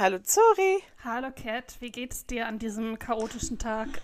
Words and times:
Hallo 0.00 0.18
Zori. 0.18 0.82
Hallo 1.04 1.28
Cat, 1.30 1.76
wie 1.78 1.92
geht's 1.92 2.26
dir 2.26 2.48
an 2.48 2.58
diesem 2.58 2.98
chaotischen 2.98 3.60
Tag? 3.60 3.86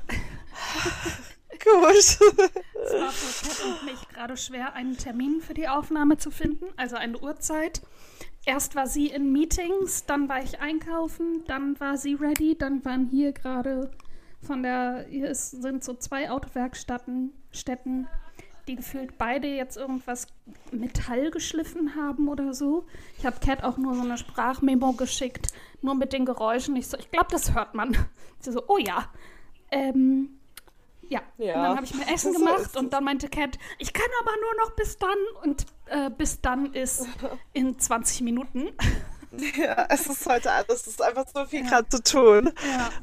Gut. 1.51 1.97
Es 1.97 2.21
war 2.21 3.11
für 3.11 3.49
Cat 3.49 3.65
und 3.65 3.85
mich 3.85 4.09
gerade 4.11 4.37
schwer, 4.37 4.75
einen 4.75 4.97
Termin 4.97 5.41
für 5.41 5.55
die 5.55 5.67
Aufnahme 5.67 6.19
zu 6.19 6.31
finden, 6.31 6.67
also 6.77 6.95
eine 6.95 7.19
Uhrzeit. 7.19 7.83
Erst 8.45 8.77
war 8.77 8.87
sie 8.87 9.09
in 9.09 9.33
Meetings, 9.33 10.07
dann 10.07 10.29
war 10.29 10.41
ich 10.41 10.61
einkaufen, 10.61 11.43
dann 11.49 11.81
war 11.81 11.97
sie 11.97 12.15
ready, 12.15 12.57
dann 12.57 12.85
waren 12.85 13.09
hier 13.09 13.33
gerade 13.33 13.91
von 14.41 14.63
der, 14.63 15.05
hier 15.11 15.29
ist, 15.29 15.51
sind 15.51 15.83
so 15.83 15.95
zwei 15.95 16.31
Autowerkstätten, 16.31 17.33
Städten, 17.51 18.07
die 18.67 18.77
gefühlt 18.77 19.19
beide 19.19 19.47
jetzt 19.47 19.77
irgendwas 19.77 20.27
Metall 20.73 21.31
geschliffen 21.31 21.95
haben 21.95 22.29
oder 22.29 22.55
so. 22.55 22.87
Ich 23.19 23.27
habe 23.27 23.39
Cat 23.41 23.65
auch 23.65 23.77
nur 23.77 23.95
so 23.95 24.03
eine 24.03 24.19
Sprachmemo 24.19 24.93
geschickt, 24.93 25.49
nur 25.83 25.95
mit 25.95 26.13
den 26.13 26.25
Geräuschen. 26.25 26.77
Ich 26.77 26.89
so, 26.89 26.97
ich 26.99 27.11
glaube, 27.11 27.29
das 27.31 27.55
hört 27.55 27.75
man. 27.75 27.97
Sie 28.41 28.53
so, 28.53 28.63
oh 28.69 28.79
ja. 28.79 29.11
Ähm, 29.71 30.39
ja. 31.09 31.21
Ja, 31.39 31.55
Und 31.55 31.63
dann 31.63 31.77
habe 31.77 31.85
ich 31.85 31.95
mir 31.95 32.13
Essen 32.13 32.33
so 32.33 32.39
gemacht 32.39 32.61
ist 32.61 32.77
und 32.77 32.93
dann 32.93 33.05
meinte 33.05 33.29
Cat, 33.29 33.59
ich 33.79 33.93
kann 33.93 34.07
aber 34.21 34.33
nur 34.41 34.65
noch 34.65 34.77
bis 34.77 34.99
dann. 34.99 35.19
Und 35.43 35.67
äh, 35.87 36.11
bis 36.11 36.41
dann 36.41 36.73
ist 36.73 37.07
in 37.53 37.79
20 37.79 38.23
Minuten. 38.23 38.71
Ja, 39.57 39.87
es 39.91 40.07
ist 40.07 40.27
heute 40.27 40.51
alles. 40.53 40.69
Es 40.83 40.87
ist 40.89 41.03
einfach 41.03 41.25
so 41.33 41.45
viel 41.47 41.63
gerade 41.65 41.89
zu 41.89 42.03
tun. 42.03 42.51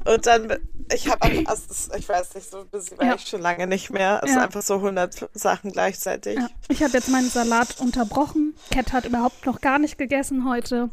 Ja. 0.04 0.12
Und 0.12 0.26
dann, 0.26 0.58
ich 0.92 1.08
habe 1.10 1.22
einfach, 1.22 1.50
also 1.52 1.70
ist- 1.70 1.96
ich 1.96 2.08
weiß 2.08 2.34
nicht, 2.34 2.50
so 2.50 2.64
busy 2.70 2.96
war 2.98 3.06
Ja. 3.06 3.14
ich 3.14 3.26
schon 3.26 3.40
lange 3.40 3.66
nicht 3.66 3.90
mehr. 3.90 4.20
Es 4.22 4.28
Ja. 4.30 4.34
sind 4.34 4.42
einfach 4.44 4.62
so 4.62 4.80
100 4.80 5.28
Sachen 5.34 5.72
gleichzeitig. 5.72 6.36
Ja. 6.38 6.48
Ich 6.68 6.82
habe 6.82 6.92
jetzt 6.92 7.08
meinen 7.08 7.28
Salat 7.28 7.80
unterbrochen. 7.80 8.54
Cat 8.70 8.92
hat 8.92 9.04
überhaupt 9.06 9.46
noch 9.46 9.60
gar 9.60 9.78
nicht 9.78 9.98
gegessen 9.98 10.48
heute. 10.48 10.90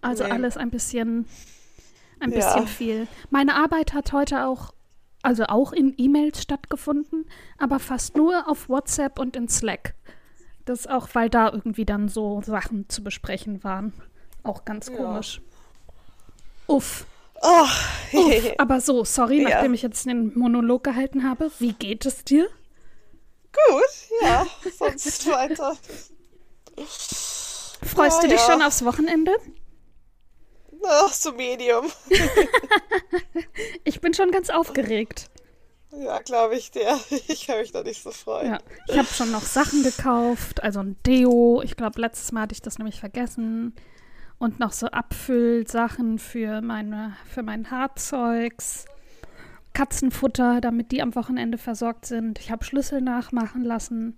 Also 0.00 0.24
Nee. 0.24 0.30
alles 0.30 0.56
ein 0.56 0.70
bisschen, 0.70 1.26
ein 2.20 2.30
Ja. 2.32 2.36
bisschen 2.36 2.66
viel. 2.68 3.08
Meine 3.30 3.54
Arbeit 3.56 3.92
hat 3.94 4.12
heute 4.12 4.46
auch, 4.46 4.72
also 5.22 5.44
auch 5.44 5.72
in 5.72 5.94
E-Mails 5.96 6.42
stattgefunden, 6.42 7.26
aber 7.58 7.78
fast 7.80 8.16
nur 8.16 8.48
auf 8.48 8.68
WhatsApp 8.68 9.18
und 9.18 9.34
in 9.36 9.48
Slack. 9.48 9.94
Das 10.64 10.80
ist 10.80 10.90
auch, 10.90 11.08
weil 11.14 11.30
da 11.30 11.50
irgendwie 11.50 11.84
dann 11.86 12.08
so 12.08 12.42
Sachen 12.44 12.88
zu 12.88 13.02
besprechen 13.02 13.64
waren. 13.64 13.92
Auch 14.48 14.64
ganz 14.64 14.88
Ja. 14.88 14.96
komisch. 14.96 15.40
Uff. 16.66 17.04
Oh, 17.42 17.62
Uff. 18.14 18.44
Aber 18.58 18.80
so, 18.80 19.04
sorry, 19.04 19.42
Ja. 19.42 19.50
nachdem 19.50 19.74
ich 19.74 19.82
jetzt 19.82 20.06
den 20.06 20.36
Monolog 20.38 20.84
gehalten 20.84 21.28
habe. 21.28 21.50
Wie 21.58 21.72
geht 21.74 22.06
es 22.06 22.24
dir? 22.24 22.48
gut, 23.52 24.22
ja, 24.22 24.46
sonst 24.78 25.26
weiter. 25.28 25.76
Freust 27.82 28.16
Ja, 28.18 28.22
du 28.22 28.28
dich 28.28 28.40
ja. 28.46 28.52
schon 28.52 28.62
aufs 28.62 28.84
Wochenende? 28.84 29.32
Ach, 30.86 31.12
so 31.12 31.32
Medium. 31.32 31.86
Ich 33.84 34.00
bin 34.00 34.14
schon 34.14 34.30
ganz 34.30 34.48
aufgeregt. 34.50 35.28
Ja, 35.90 36.20
glaube 36.20 36.56
ich 36.56 36.70
dir. 36.70 36.98
Ich 37.26 37.46
kann 37.46 37.58
mich 37.58 37.72
da 37.72 37.82
nicht 37.82 38.02
so 38.02 38.10
freuen. 38.12 38.52
Ja, 38.52 38.58
ich 38.86 38.96
habe 38.98 39.08
schon 39.08 39.30
noch 39.32 39.42
Sachen 39.42 39.82
gekauft, 39.82 40.62
also 40.62 40.80
ein 40.80 40.96
Deo. 41.06 41.62
Ich 41.64 41.76
glaube, 41.76 42.00
letztes 42.00 42.30
Mal 42.32 42.42
hatte 42.42 42.52
ich 42.52 42.62
das 42.62 42.78
nämlich 42.78 43.00
vergessen. 43.00 43.74
Und 44.38 44.60
noch 44.60 44.72
so 44.72 44.86
Abfüllsachen 44.86 46.18
für 46.18 46.60
meine, 46.60 47.16
für 47.26 47.42
mein 47.42 47.70
Haarzeugs. 47.70 48.86
Katzenfutter, 49.74 50.60
damit 50.60 50.90
die 50.92 51.02
am 51.02 51.14
Wochenende 51.14 51.58
versorgt 51.58 52.06
sind. 52.06 52.38
Ich 52.38 52.50
habe 52.50 52.64
Schlüssel 52.64 53.00
nachmachen 53.00 53.64
lassen, 53.64 54.16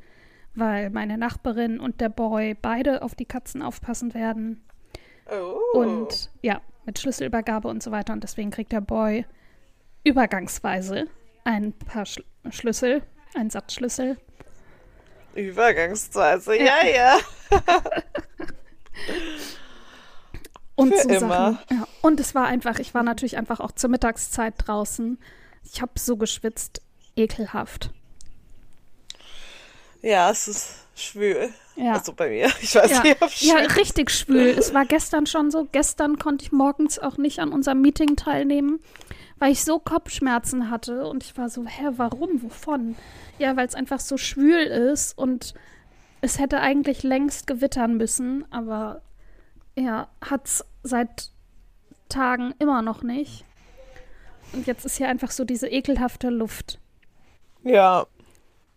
weil 0.55 0.91
meine 0.91 1.19
Nachbarin 1.19 1.81
und 1.81 2.01
der 2.01 2.09
Boy 2.09 2.55
beide 2.55 3.03
auf 3.03 3.15
die 3.15 3.27
Katzen 3.27 3.63
aufpassen 3.63 4.15
werden. 4.15 4.63
Oh. 5.31 5.79
Und 5.79 6.31
ja, 6.43 6.61
mit 6.87 6.99
Schlüsselübergabe 6.99 7.69
und 7.69 7.83
so 7.83 7.91
weiter. 7.91 8.13
Und 8.13 8.23
deswegen 8.23 8.51
kriegt 8.51 8.73
der 8.73 8.81
Boy 8.81 9.27
übergangsweise 10.05 11.07
ein 11.45 11.73
paar 11.73 12.07
Schl 12.07 12.25
Schlüssel, 12.51 13.03
einen 13.35 13.51
Satz 13.51 13.75
Schlüssel. 13.75 14.17
Übergangsweise, 15.35 16.57
ja, 16.59 16.87
ja. 16.87 17.19
Und 20.81 20.95
Für 20.95 21.03
so 21.03 21.09
immer. 21.09 21.53
Sachen. 21.53 21.59
Ja. 21.71 21.89
Und 22.03 22.21
es 22.21 22.35
war 22.35 22.47
einfach, 22.47 22.79
ich 22.79 22.95
war 22.95 23.03
natürlich 23.03 23.37
einfach 23.37 23.61
auch 23.61 23.73
zur 23.73 23.91
Mittagszeit 23.91 24.55
draußen. 24.59 25.19
Ich 25.65 25.83
habe 25.83 25.93
so 25.99 26.17
geschwitzt, 26.17 26.81
ekelhaft. 27.17 27.91
Ja, 30.03 30.31
es 30.31 30.49
ist 30.49 30.75
schwül. 30.95 31.51
Ja. 31.77 31.93
Also 31.95 32.13
bei 32.13 32.29
mir. 32.31 32.51
Ich 32.61 32.75
weiß 32.75 32.91
Ja, 32.91 33.03
nicht, 33.03 33.23
ob 33.23 33.31
ja, 33.41 33.59
schwül. 33.59 33.73
richtig 33.79 34.11
schwül. 34.11 34.49
Es 34.59 34.73
war 34.75 34.85
gestern 34.87 35.27
schon 35.27 35.51
so. 35.51 35.67
Gestern 35.71 36.19
konnte 36.19 36.45
ich 36.45 36.53
morgens 36.53 36.99
auch 36.99 37.17
nicht 37.17 37.39
an 37.39 37.53
unserem 37.53 37.81
Meeting 37.81 38.17
teilnehmen, 38.17 38.81
weil 39.39 39.53
ich 39.53 39.65
so 39.65 39.79
Kopfschmerzen 39.79 40.71
hatte. 40.71 41.07
Und 41.07 41.25
ich 41.25 41.37
war 41.37 41.49
so, 41.51 41.65
hä, 41.67 41.89
warum, 41.97 42.43
wovon? 42.43 42.97
Ja, 43.39 43.57
weil 43.57 43.67
es 43.67 43.75
einfach 43.75 44.01
so 44.01 44.17
schwül 44.17 44.61
ist 44.63 45.17
und 45.17 45.55
es 46.23 46.39
hätte 46.39 46.61
eigentlich 46.61 47.03
längst 47.03 47.47
gewittern 47.47 47.97
müssen, 47.97 48.45
aber 48.51 49.01
ja, 49.81 50.09
hat 50.21 50.47
es 50.47 50.65
seit 50.83 51.31
Tagen 52.09 52.55
immer 52.59 52.83
noch 52.83 53.03
nicht. 53.03 53.45
Und 54.53 54.67
jetzt 54.67 54.85
ist 54.85 54.97
hier 54.97 55.09
einfach 55.09 55.31
so 55.31 55.45
diese 55.45 55.69
ekelhafte 55.69 56.29
Luft, 56.29 56.79
Ja, 57.63 58.07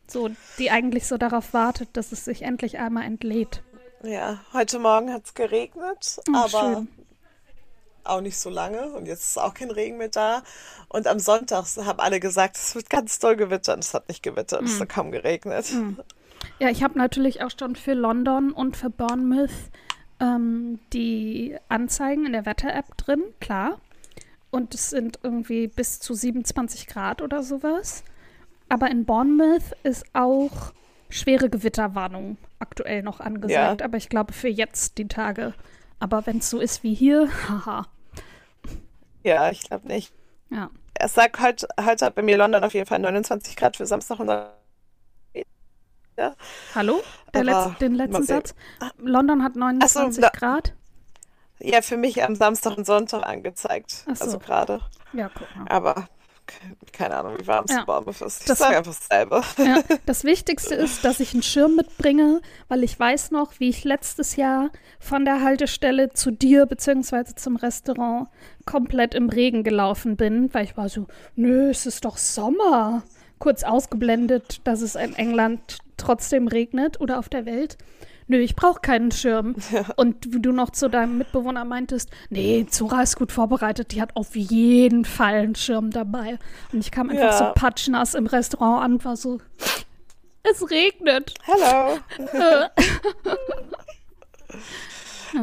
so 0.08 0.30
die 0.59 0.69
eigentlich 0.69 1.08
so 1.08 1.18
darauf 1.18 1.53
wartet, 1.53 1.90
dass 1.94 2.12
es 2.12 2.25
sich 2.25 2.44
endlich 2.44 2.78
einmal 2.78 3.03
entlädt. 3.06 3.64
ja. 4.03 4.40
Heute 4.53 4.78
Morgen 4.80 5.12
hat 5.12 5.25
es 5.25 5.34
geregnet, 5.34 6.19
Oh, 6.30 6.36
aber 6.36 6.74
schön. 6.75 6.88
auch 8.03 8.22
nicht 8.22 8.38
so 8.38 8.50
lange. 8.52 8.91
Und 8.91 9.08
jetzt 9.08 9.24
ist 9.30 9.38
auch 9.40 9.53
kein 9.56 9.72
Regen 9.72 9.97
mehr 9.97 10.09
da. 10.09 10.44
Und 10.90 11.08
am 11.08 11.18
Sonntag 11.20 11.66
haben 11.78 12.00
alle 12.00 12.20
gesagt, 12.20 12.58
es 12.58 12.75
wird 12.75 12.90
ganz 12.91 13.18
doll 13.18 13.35
gewittern. 13.35 13.80
Es 13.80 13.94
hat 13.96 14.09
nicht 14.09 14.22
gewittert, 14.22 14.59
Hm. 14.59 14.68
es 14.68 14.80
hat 14.80 14.90
kaum 14.90 15.12
geregnet. 15.12 15.66
Ja, 16.59 16.70
ich 16.70 16.84
habe 16.84 17.00
natürlich 17.00 17.41
auch 17.41 17.50
schon 17.58 17.75
für 17.75 17.94
London 17.94 18.52
und 18.52 18.78
für 18.78 18.90
Bournemouth 18.91 19.50
ähm, 20.19 20.79
die 20.94 21.56
Anzeigen 21.69 22.25
in 22.25 22.34
der 22.34 22.46
Wetter-App 22.46 22.97
drin, 22.97 23.24
klar. 23.40 23.79
Und 24.51 24.74
es 24.75 24.91
sind 24.91 25.19
irgendwie 25.24 25.68
bis 25.68 26.00
zu 26.00 26.13
27 26.13 26.88
Grad 26.88 27.22
oder 27.22 27.41
sowas. 27.44 28.03
Aber 28.69 28.90
in 28.90 29.06
Bournemouth 29.06 29.73
ist 29.84 30.06
auch 30.13 30.73
schwere 31.09 31.50
Gewitterwarnung 31.50 32.38
aktuell 32.59 33.03
noch 33.03 33.19
angesagt. 33.19 33.81
Ja. 33.81 33.85
Aber 33.85 33.97
ich 33.97 34.09
glaube 34.09 34.34
für 34.34 34.47
jetzt 34.47 34.97
die 34.97 35.07
Tage. 35.07 35.53
Aber 36.00 36.25
wenn 36.25 36.38
es 36.38 36.50
so 36.50 36.59
ist 36.59 36.84
wie 36.84 36.94
hier, 36.94 37.29
haha. 37.50 37.88
Ja, 39.23 39.50
ich 39.50 39.62
glaube 39.63 39.88
nicht. 39.88 40.13
Ja. 40.50 40.69
Es 40.96 41.13
sagt 41.13 41.40
heute, 41.40 41.68
heute 41.84 42.06
hat 42.06 42.16
bei 42.16 42.22
mir 42.22 42.38
London 42.38 42.63
auf 42.63 42.73
jeden 42.73 42.85
Fall 42.85 43.00
29 43.00 43.56
Grad 43.56 43.78
für 43.78 43.85
Samstag 43.85 44.19
und 44.19 44.28
Sonntag. 44.28 44.62
Ja. 46.18 46.35
Hallo? 46.75 47.01
Letz-, 47.34 47.78
den 47.79 47.96
letzten. 47.96 48.24
Satz. 48.24 48.53
London 49.00 49.44
hat 49.44 49.56
29 49.56 50.22
na- 50.22 50.29
Grad. 50.29 50.74
ja, 51.59 51.81
für 51.81 51.97
mich 51.97 52.24
am 52.24 52.35
Samstag 52.35 52.78
und 52.78 52.85
Sonntag 52.85 53.25
angezeigt. 53.25 53.91
So. 54.13 54.23
Also 54.25 54.40
gerade. 54.40 54.79
Ja, 55.13 55.29
guck 55.34 55.47
mal. 55.56 55.66
Aber 55.69 56.07
ke- 56.46 56.56
keine 56.91 57.16
Ahnung, 57.18 57.38
wie 57.40 57.47
warm 57.47 57.66
es 57.66 57.72
Ja. 57.72 57.84
Bournemouth 57.85 58.22
ist. 58.22 58.41
Ich 58.41 58.46
Das- 58.47 58.59
sage 58.59 58.78
einfach 58.78 58.94
dasselbe. 58.96 59.41
Ja, 59.57 59.81
das 60.06 60.23
Wichtigste 60.23 60.75
ist, 60.75 61.03
dass 61.03 61.19
ich 61.19 61.34
einen 61.34 61.41
Schirm 61.44 61.75
mitbringe, 61.75 62.41
weil 62.68 62.84
ich 62.84 63.00
weiß 63.00 63.31
noch, 63.31 63.59
wie 63.59 63.69
ich 63.69 63.84
letztes 63.84 64.35
Jahr 64.35 64.69
von 65.00 65.25
der 65.25 65.41
Haltestelle 65.41 66.13
zu 66.13 66.29
dir 66.31 66.66
bzw. 66.68 67.34
zum 67.35 67.56
Restaurant 67.56 68.28
komplett 68.68 69.16
im 69.16 69.29
Regen 69.29 69.63
gelaufen 69.63 70.16
bin, 70.16 70.53
weil 70.53 70.66
ich 70.66 70.78
war 70.78 70.90
so, 70.90 71.07
nö, 71.35 71.69
es 71.72 71.85
ist 71.88 72.06
doch 72.06 72.18
Sommer. 72.18 73.02
Kurz 73.43 73.63
ausgeblendet, 73.63 74.61
dass 74.63 74.79
es 74.81 74.95
in 74.95 75.15
England 75.17 75.79
trotzdem 75.97 76.47
regnet 76.47 77.01
oder 77.01 77.19
auf 77.19 77.28
der 77.28 77.45
Welt. 77.45 77.78
Nö, 78.28 78.37
ich 78.37 78.55
brauche 78.55 78.79
keinen 78.79 79.11
Schirm. 79.11 79.55
Und 79.97 80.34
wie 80.34 80.40
du 80.40 80.53
noch 80.53 80.69
zu 80.69 80.90
deinem 80.90 81.17
Mitbewohner 81.17 81.66
meintest, 81.66 82.09
nee, 82.29 82.66
Zora 82.69 83.01
ist 83.03 83.17
gut 83.17 83.34
vorbereitet, 83.34 83.91
die 83.91 84.01
hat 84.01 84.16
auf 84.16 84.34
jeden 84.37 85.03
Fall 85.03 85.34
einen 85.34 85.55
Schirm 85.55 85.91
dabei. 85.91 86.40
Und 86.72 86.79
ich 86.79 86.91
kam 86.91 87.09
einfach 87.09 87.31
Ja. 87.31 87.37
so 87.37 87.51
patschnass 87.53 88.13
im 88.13 88.28
Restaurant 88.28 88.81
an 88.85 88.93
und 88.93 89.03
war 89.03 89.17
so, 89.17 89.41
es 90.43 90.72
regnet. 90.72 91.34
Hello. 91.43 91.97
Äh, 92.31 92.69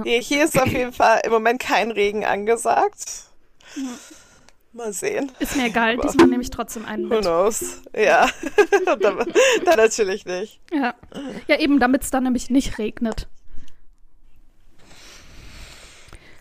Nee, 0.05 0.23
hier 0.23 0.44
ist 0.44 0.58
auf 0.58 0.69
jeden 0.69 0.93
Fall 0.93 1.20
im 1.25 1.32
Moment 1.32 1.61
kein 1.61 1.91
Regen 1.91 2.25
angesagt. 2.25 3.25
Mal 4.72 4.93
sehen. 4.93 5.32
Ist 5.40 5.56
mir 5.56 5.67
egal, 5.67 5.94
Aber- 5.94 6.02
diesmal 6.06 6.28
nehme 6.28 6.43
ich 6.43 6.50
trotzdem 6.50 6.84
einen 6.84 7.11
Who 7.11 7.14
mit. 7.17 7.22
knows? 7.22 7.82
Ja. 7.96 8.28
dann, 8.87 8.99
dann 9.64 9.76
natürlich 9.76 10.25
nicht. 10.26 10.61
Ja, 10.72 10.94
ja 11.49 11.58
eben, 11.58 11.81
damit 11.81 12.05
es 12.05 12.11
dann 12.11 12.22
nämlich 12.22 12.50
nicht 12.50 12.78
regnet. 12.78 13.28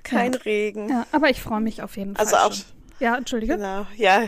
Kein 0.03 0.33
Regen. 0.33 0.89
Ja, 0.89 1.05
aber 1.11 1.29
ich 1.29 1.41
freue 1.41 1.61
mich 1.61 1.81
auf 1.83 1.97
jeden 1.97 2.15
Fall. 2.15 2.25
Also 2.25 2.37
auch, 2.37 2.53
schon. 2.53 2.65
Ja, 2.99 3.15
entschuldige. 3.15 3.55
genau, 3.57 3.85
ja. 3.95 4.23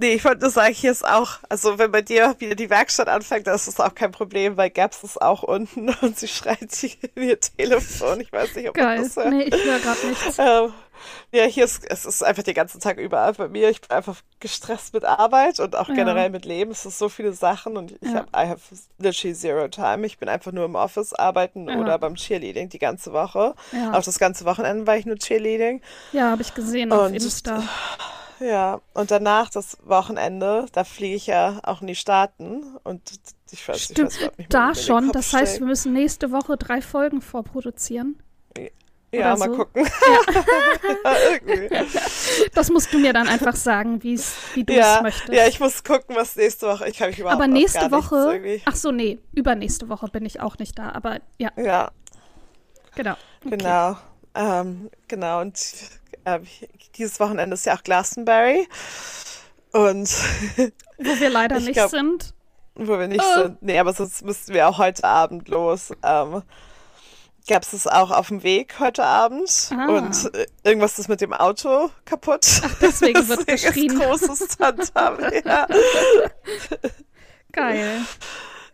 Nee, 0.00 0.14
ich 0.14 0.24
wollte 0.24 0.42
nur 0.42 0.50
sagen, 0.50 0.72
hier 0.74 0.92
ist 0.92 1.04
auch, 1.04 1.40
also 1.48 1.76
wenn 1.78 1.90
bei 1.90 2.02
dir 2.02 2.36
wieder 2.38 2.54
die 2.54 2.70
Werkstatt 2.70 3.08
anfängt, 3.08 3.48
dann 3.48 3.56
ist 3.56 3.66
das 3.66 3.80
auch 3.80 3.94
kein 3.96 4.12
Problem, 4.12 4.56
weil 4.56 4.70
Gaps 4.70 5.02
ist 5.02 5.20
auch 5.20 5.42
unten 5.42 5.88
und 6.02 6.16
sie 6.18 6.28
schreit 6.28 6.72
hier 6.72 6.90
in 7.16 7.22
ihr 7.30 7.40
Telefon. 7.40 8.20
Ich 8.20 8.32
weiß 8.32 8.54
nicht, 8.54 8.68
ob 8.68 8.74
Geil. 8.76 8.98
man 8.98 9.04
das 9.04 9.16
hört. 9.16 9.30
Nee, 9.30 9.42
ich 9.42 9.64
höre 9.64 9.78
gerade 9.80 10.06
nichts. 10.06 10.38
Ähm, 10.38 10.72
ja, 11.32 11.44
hier 11.44 11.64
ist 11.64 11.84
es 11.90 12.04
ist 12.04 12.22
einfach 12.22 12.42
den 12.42 12.54
ganzen 12.54 12.80
Tag 12.80 12.98
überall 12.98 13.32
bei 13.34 13.48
mir. 13.48 13.70
Ich 13.70 13.80
bin 13.80 13.90
einfach 13.90 14.16
gestresst 14.40 14.94
mit 14.94 15.04
Arbeit 15.04 15.60
und 15.60 15.76
auch 15.76 15.88
Ja. 15.88 15.94
generell 15.94 16.30
mit 16.30 16.44
Leben. 16.44 16.70
Es 16.70 16.86
ist 16.86 16.98
so 16.98 17.08
viele 17.08 17.32
Sachen 17.32 17.76
und 17.76 17.92
ich 17.92 17.98
Ja. 18.02 18.14
habe 18.14 18.28
I 18.34 18.48
have 18.50 18.60
literally 18.98 19.34
zero 19.34 19.68
time. 19.68 20.06
Ich 20.06 20.18
bin 20.18 20.28
einfach 20.28 20.52
nur 20.52 20.64
im 20.64 20.74
Office 20.74 21.12
arbeiten 21.12 21.68
Ja. 21.68 21.78
oder 21.78 21.98
beim 21.98 22.14
Cheerleading 22.14 22.68
die 22.68 22.78
ganze 22.78 23.12
Woche. 23.12 23.54
Auch 23.92 24.02
das 24.02 24.18
ganze 24.18 24.44
Wochenende 24.44 24.86
war 24.86 24.96
ich 24.96 25.06
nur 25.06 25.16
Cheerleading. 25.16 25.82
Ja, 26.12 26.30
habe 26.30 26.42
ich 26.42 26.54
gesehen 26.54 26.92
auf 26.92 27.06
Und- 27.08 27.14
Insta. 27.14 27.62
Ja, 28.40 28.80
und 28.94 29.10
danach 29.10 29.50
das 29.50 29.78
Wochenende, 29.84 30.66
da 30.72 30.84
fliege 30.84 31.16
ich 31.16 31.26
ja 31.26 31.58
auch 31.64 31.80
in 31.80 31.88
die 31.88 31.96
Staaten 31.96 32.76
und 32.84 33.02
ich 33.50 33.66
weiß, 33.66 33.76
ich 33.76 33.82
Stimmt, 33.86 34.10
weiß 34.10 34.16
überhaupt 34.18 34.38
nicht 34.38 34.52
mehr, 34.52 34.66
da 34.68 34.74
schon. 34.76 35.10
Das 35.10 35.32
heißt, 35.32 35.58
wir 35.58 35.66
müssen 35.66 35.92
nächste 35.92 36.30
Woche 36.30 36.56
drei 36.56 36.80
Folgen 36.80 37.20
vorproduzieren. 37.20 38.22
Ja, 39.12 39.36
mal 39.36 39.48
so. 39.50 39.56
gucken. 39.56 39.86
Irgendwie. 41.30 41.68
Das 42.54 42.70
musst 42.70 42.92
du 42.92 42.98
mir 42.98 43.12
dann 43.12 43.28
einfach 43.28 43.56
sagen, 43.56 44.02
wie 44.02 44.14
du 44.16 44.20
es 44.20 44.34
ja, 44.68 45.00
möchtest. 45.02 45.32
ja, 45.32 45.46
ich 45.46 45.60
muss 45.60 45.82
gucken, 45.84 46.14
was 46.16 46.36
nächste 46.36 46.66
Woche. 46.66 46.88
Ich 46.88 46.98
kann 46.98 47.10
mich 47.10 47.18
überhaupt 47.18 47.40
aber 47.40 47.46
nächste 47.50 47.90
Woche, 47.90 48.60
ach 48.64 48.76
so, 48.76 48.90
nee, 48.92 49.18
übernächste 49.32 49.88
Woche 49.88 50.08
bin 50.08 50.24
ich 50.26 50.40
auch 50.40 50.58
nicht 50.58 50.78
da. 50.78 50.90
Aber 50.92 51.18
ja, 51.38 51.50
Ja, 51.56 51.90
genau. 52.94 53.14
Okay. 53.44 53.56
genau. 53.56 53.96
Ähm, 54.34 54.90
genau, 55.08 55.40
und 55.40 55.58
ähm, 56.26 56.46
dieses 56.96 57.18
Wochenende 57.20 57.54
ist 57.54 57.66
ja 57.66 57.76
auch 57.76 57.82
Glastonbury. 57.82 58.68
Und 59.72 60.08
Wo 60.98 61.20
wir 61.20 61.30
leider 61.30 61.56
Ich 61.58 61.64
nicht 61.66 61.74
glaub- 61.74 61.90
sind. 61.90 62.34
wo 62.74 62.98
wir 62.98 63.08
nicht 63.08 63.20
Äh. 63.24 63.42
sind. 63.42 63.62
Nee, 63.62 63.78
aber 63.78 63.92
sonst 63.92 64.24
müssten 64.24 64.52
wir 64.54 64.68
auch 64.68 64.78
heute 64.78 65.04
Abend 65.04 65.48
los. 65.48 65.90
Ähm, 66.02 66.42
Gab 67.48 67.62
es 67.62 67.86
auch 67.86 68.10
auf 68.10 68.28
dem 68.28 68.42
Weg 68.42 68.78
heute 68.78 69.04
Abend 69.04 69.70
Ah. 69.72 69.86
und 69.96 70.34
äh, 70.34 70.46
irgendwas 70.64 70.98
ist 70.98 71.08
mit 71.08 71.20
dem 71.22 71.32
Auto 71.32 71.90
kaputt. 72.04 72.46
deswegen 72.82 73.26
wird 73.28 73.48
Deswegen 73.48 73.54
ist 73.54 73.64
geschrien. 73.64 73.98
großes 73.98 74.56
Tantam. 74.58 75.16
ja. 75.44 75.66
Geil. 77.52 78.00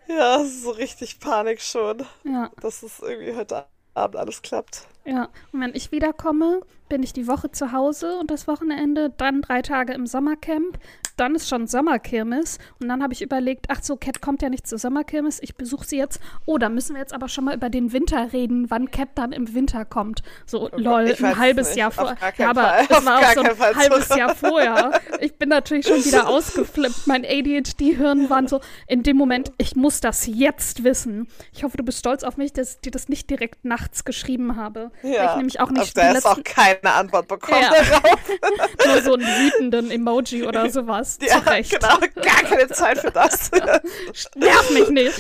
ja, 0.08 0.36
es 0.40 0.48
ist 0.48 0.62
so 0.64 0.70
richtig 0.70 1.20
Panik 1.20 1.60
schon, 1.60 2.04
Ja, 2.24 2.50
dass 2.60 2.82
es 2.82 2.98
irgendwie 3.00 3.34
heute 3.36 3.64
Abend 3.94 4.16
alles 4.16 4.42
klappt. 4.42 4.86
ja. 5.04 5.28
Und 5.52 5.60
wenn 5.60 5.74
ich 5.74 5.92
wiederkomme, 5.92 6.60
bin 6.88 7.02
ich 7.02 7.12
die 7.12 7.28
Woche 7.28 7.50
zu 7.52 7.70
Hause 7.72 8.16
und 8.18 8.30
das 8.30 8.48
Wochenende, 8.48 9.10
dann 9.10 9.42
drei 9.42 9.62
Tage 9.62 9.92
im 9.94 10.06
Sommercamp. 10.06 10.78
Dann 11.16 11.34
ist 11.34 11.48
schon 11.48 11.66
Sommerkirmes. 11.66 12.58
Und 12.80 12.88
dann 12.88 13.02
habe 13.02 13.12
ich 13.12 13.22
überlegt, 13.22 13.66
ach 13.68 13.82
so, 13.82 13.96
Cat 13.96 14.20
kommt 14.20 14.42
ja 14.42 14.48
nicht 14.48 14.66
zur 14.66 14.78
Sommerkirmes, 14.78 15.38
ich 15.42 15.54
besuche 15.56 15.86
sie 15.86 15.96
jetzt. 15.96 16.20
Oh, 16.46 16.58
da 16.58 16.68
müssen 16.68 16.94
wir 16.94 17.00
jetzt 17.00 17.14
aber 17.14 17.28
schon 17.28 17.44
mal 17.44 17.54
über 17.54 17.70
den 17.70 17.92
Winter 17.92 18.32
reden, 18.32 18.70
wann 18.70 18.90
Cat 18.90 19.10
dann 19.14 19.32
im 19.32 19.54
Winter 19.54 19.84
kommt. 19.84 20.22
So, 20.46 20.68
lol, 20.74 21.04
Oh 21.04 21.08
weiß 21.10 21.22
ein 21.22 21.32
es 21.32 21.38
halbes 21.38 21.68
nicht. 21.68 21.78
Jahr 21.78 21.90
vorher. 21.90 22.16
Ja, 22.36 22.50
aber 22.50 22.62
Fall. 22.62 22.86
es 22.90 23.04
war 23.06 23.18
auch 23.18 23.32
so 23.34 23.44
Fall 23.54 23.70
ein 23.72 23.76
halbes. 23.76 24.08
Jahr 24.16 24.34
vorher. 24.34 25.00
Ich 25.20 25.34
bin 25.36 25.48
natürlich 25.50 25.86
schon 25.86 26.04
wieder 26.04 26.28
ausgeflippt. 26.28 27.06
Mein 27.06 27.24
ADHD-Hirn 27.24 28.28
war 28.30 28.46
so, 28.48 28.60
in 28.88 29.02
dem 29.02 29.16
Moment, 29.16 29.52
ich 29.58 29.76
muss 29.76 30.00
das 30.00 30.26
jetzt 30.26 30.84
wissen. 30.84 31.28
Ich 31.52 31.62
hoffe, 31.64 31.76
du 31.76 31.84
bist 31.84 31.98
stolz 32.00 32.24
auf 32.24 32.36
mich, 32.36 32.52
dass 32.52 32.74
ich 32.74 32.80
dir 32.80 32.90
das 32.90 33.08
nicht 33.08 33.30
direkt 33.30 33.64
nachts 33.64 34.04
geschrieben 34.04 34.56
habe. 34.56 34.90
Weil 35.02 35.10
ich 35.12 35.16
Ja, 35.16 35.36
nämlich 35.36 35.60
auch 35.60 35.70
nicht 35.70 35.96
die 35.96 36.00
der 36.00 36.16
ist 36.16 36.26
auch 36.26 36.42
keine 36.44 36.92
Antwort 36.92 37.28
bekommen 37.28 37.60
Ja. 37.60 37.70
darauf. 38.02 38.86
nur 38.86 39.02
so 39.02 39.14
einen 39.14 39.22
wütenden 39.24 39.90
Emoji 39.90 40.44
oder 40.46 40.68
sowas. 40.70 41.03
Ja, 41.20 41.42
Zu 41.42 41.50
Recht. 41.50 41.70
genau, 41.70 41.98
gar 42.22 42.42
keine 42.42 42.68
Zeit 42.68 42.98
für 42.98 43.10
das. 43.10 43.50
Nerv 44.34 44.70
mich 44.70 44.88
nicht. 44.88 45.18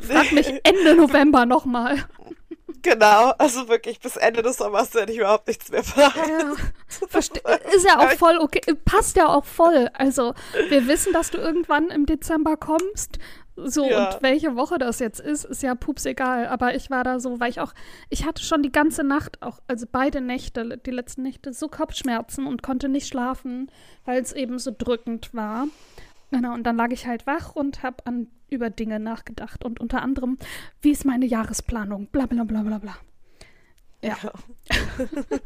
Frag 0.00 0.32
mich 0.32 0.48
Ende 0.62 0.94
November 0.94 1.46
nochmal. 1.46 2.04
Genau, 2.82 3.32
also 3.38 3.68
wirklich 3.68 3.98
bis 3.98 4.16
Ende 4.16 4.42
des 4.42 4.58
Sommers 4.58 4.94
werde 4.94 5.10
ich 5.12 5.18
überhaupt 5.18 5.48
nichts 5.48 5.70
mehr 5.70 5.82
fragen. 5.82 6.20
Ja, 6.28 7.18
ist 7.18 7.84
ja 7.84 7.98
auch 7.98 8.12
voll 8.12 8.38
okay, 8.38 8.60
passt 8.84 9.16
ja 9.16 9.26
auch 9.28 9.44
voll. 9.44 9.90
Also, 9.94 10.34
wir 10.68 10.86
wissen, 10.86 11.12
dass 11.12 11.30
du 11.30 11.38
irgendwann 11.38 11.88
im 11.88 12.06
Dezember 12.06 12.56
kommst. 12.56 13.18
So, 13.56 13.88
Ja. 13.88 14.10
und 14.14 14.22
welche 14.22 14.54
Woche 14.54 14.78
das 14.78 14.98
jetzt 14.98 15.18
ist, 15.18 15.44
ist 15.44 15.62
ja 15.62 15.74
pups 15.74 16.04
egal. 16.04 16.46
Aber 16.48 16.74
ich 16.74 16.90
war 16.90 17.04
da 17.04 17.18
so, 17.20 17.40
weil 17.40 17.50
ich 17.50 17.60
auch, 17.60 17.72
ich 18.10 18.26
hatte 18.26 18.42
schon 18.42 18.62
die 18.62 18.70
ganze 18.72 19.02
Nacht, 19.02 19.42
auch, 19.42 19.60
also 19.66 19.86
beide 19.90 20.20
Nächte, 20.20 20.76
die 20.78 20.90
letzten 20.90 21.22
Nächte, 21.22 21.52
so 21.52 21.68
Kopfschmerzen 21.68 22.46
und 22.46 22.62
konnte 22.62 22.88
nicht 22.88 23.08
schlafen, 23.08 23.70
weil 24.04 24.20
es 24.20 24.32
eben 24.32 24.58
so 24.58 24.72
drückend 24.76 25.32
war. 25.32 25.66
Genau, 26.30 26.52
und 26.54 26.64
dann 26.64 26.76
lag 26.76 26.90
ich 26.90 27.06
halt 27.06 27.26
wach 27.26 27.54
und 27.54 27.82
habe 27.82 28.04
an 28.04 28.26
über 28.50 28.68
Dinge 28.68 29.00
nachgedacht. 29.00 29.64
Und 29.64 29.80
unter 29.80 30.02
anderem, 30.02 30.36
wie 30.82 30.90
ist 30.90 31.04
meine 31.04 31.24
Jahresplanung? 31.24 32.08
Bla 32.08 32.26
bla 32.26 32.44
bla 32.44 32.62
bla 32.62 32.78
bla. 32.78 32.96
Ja. 34.02 34.16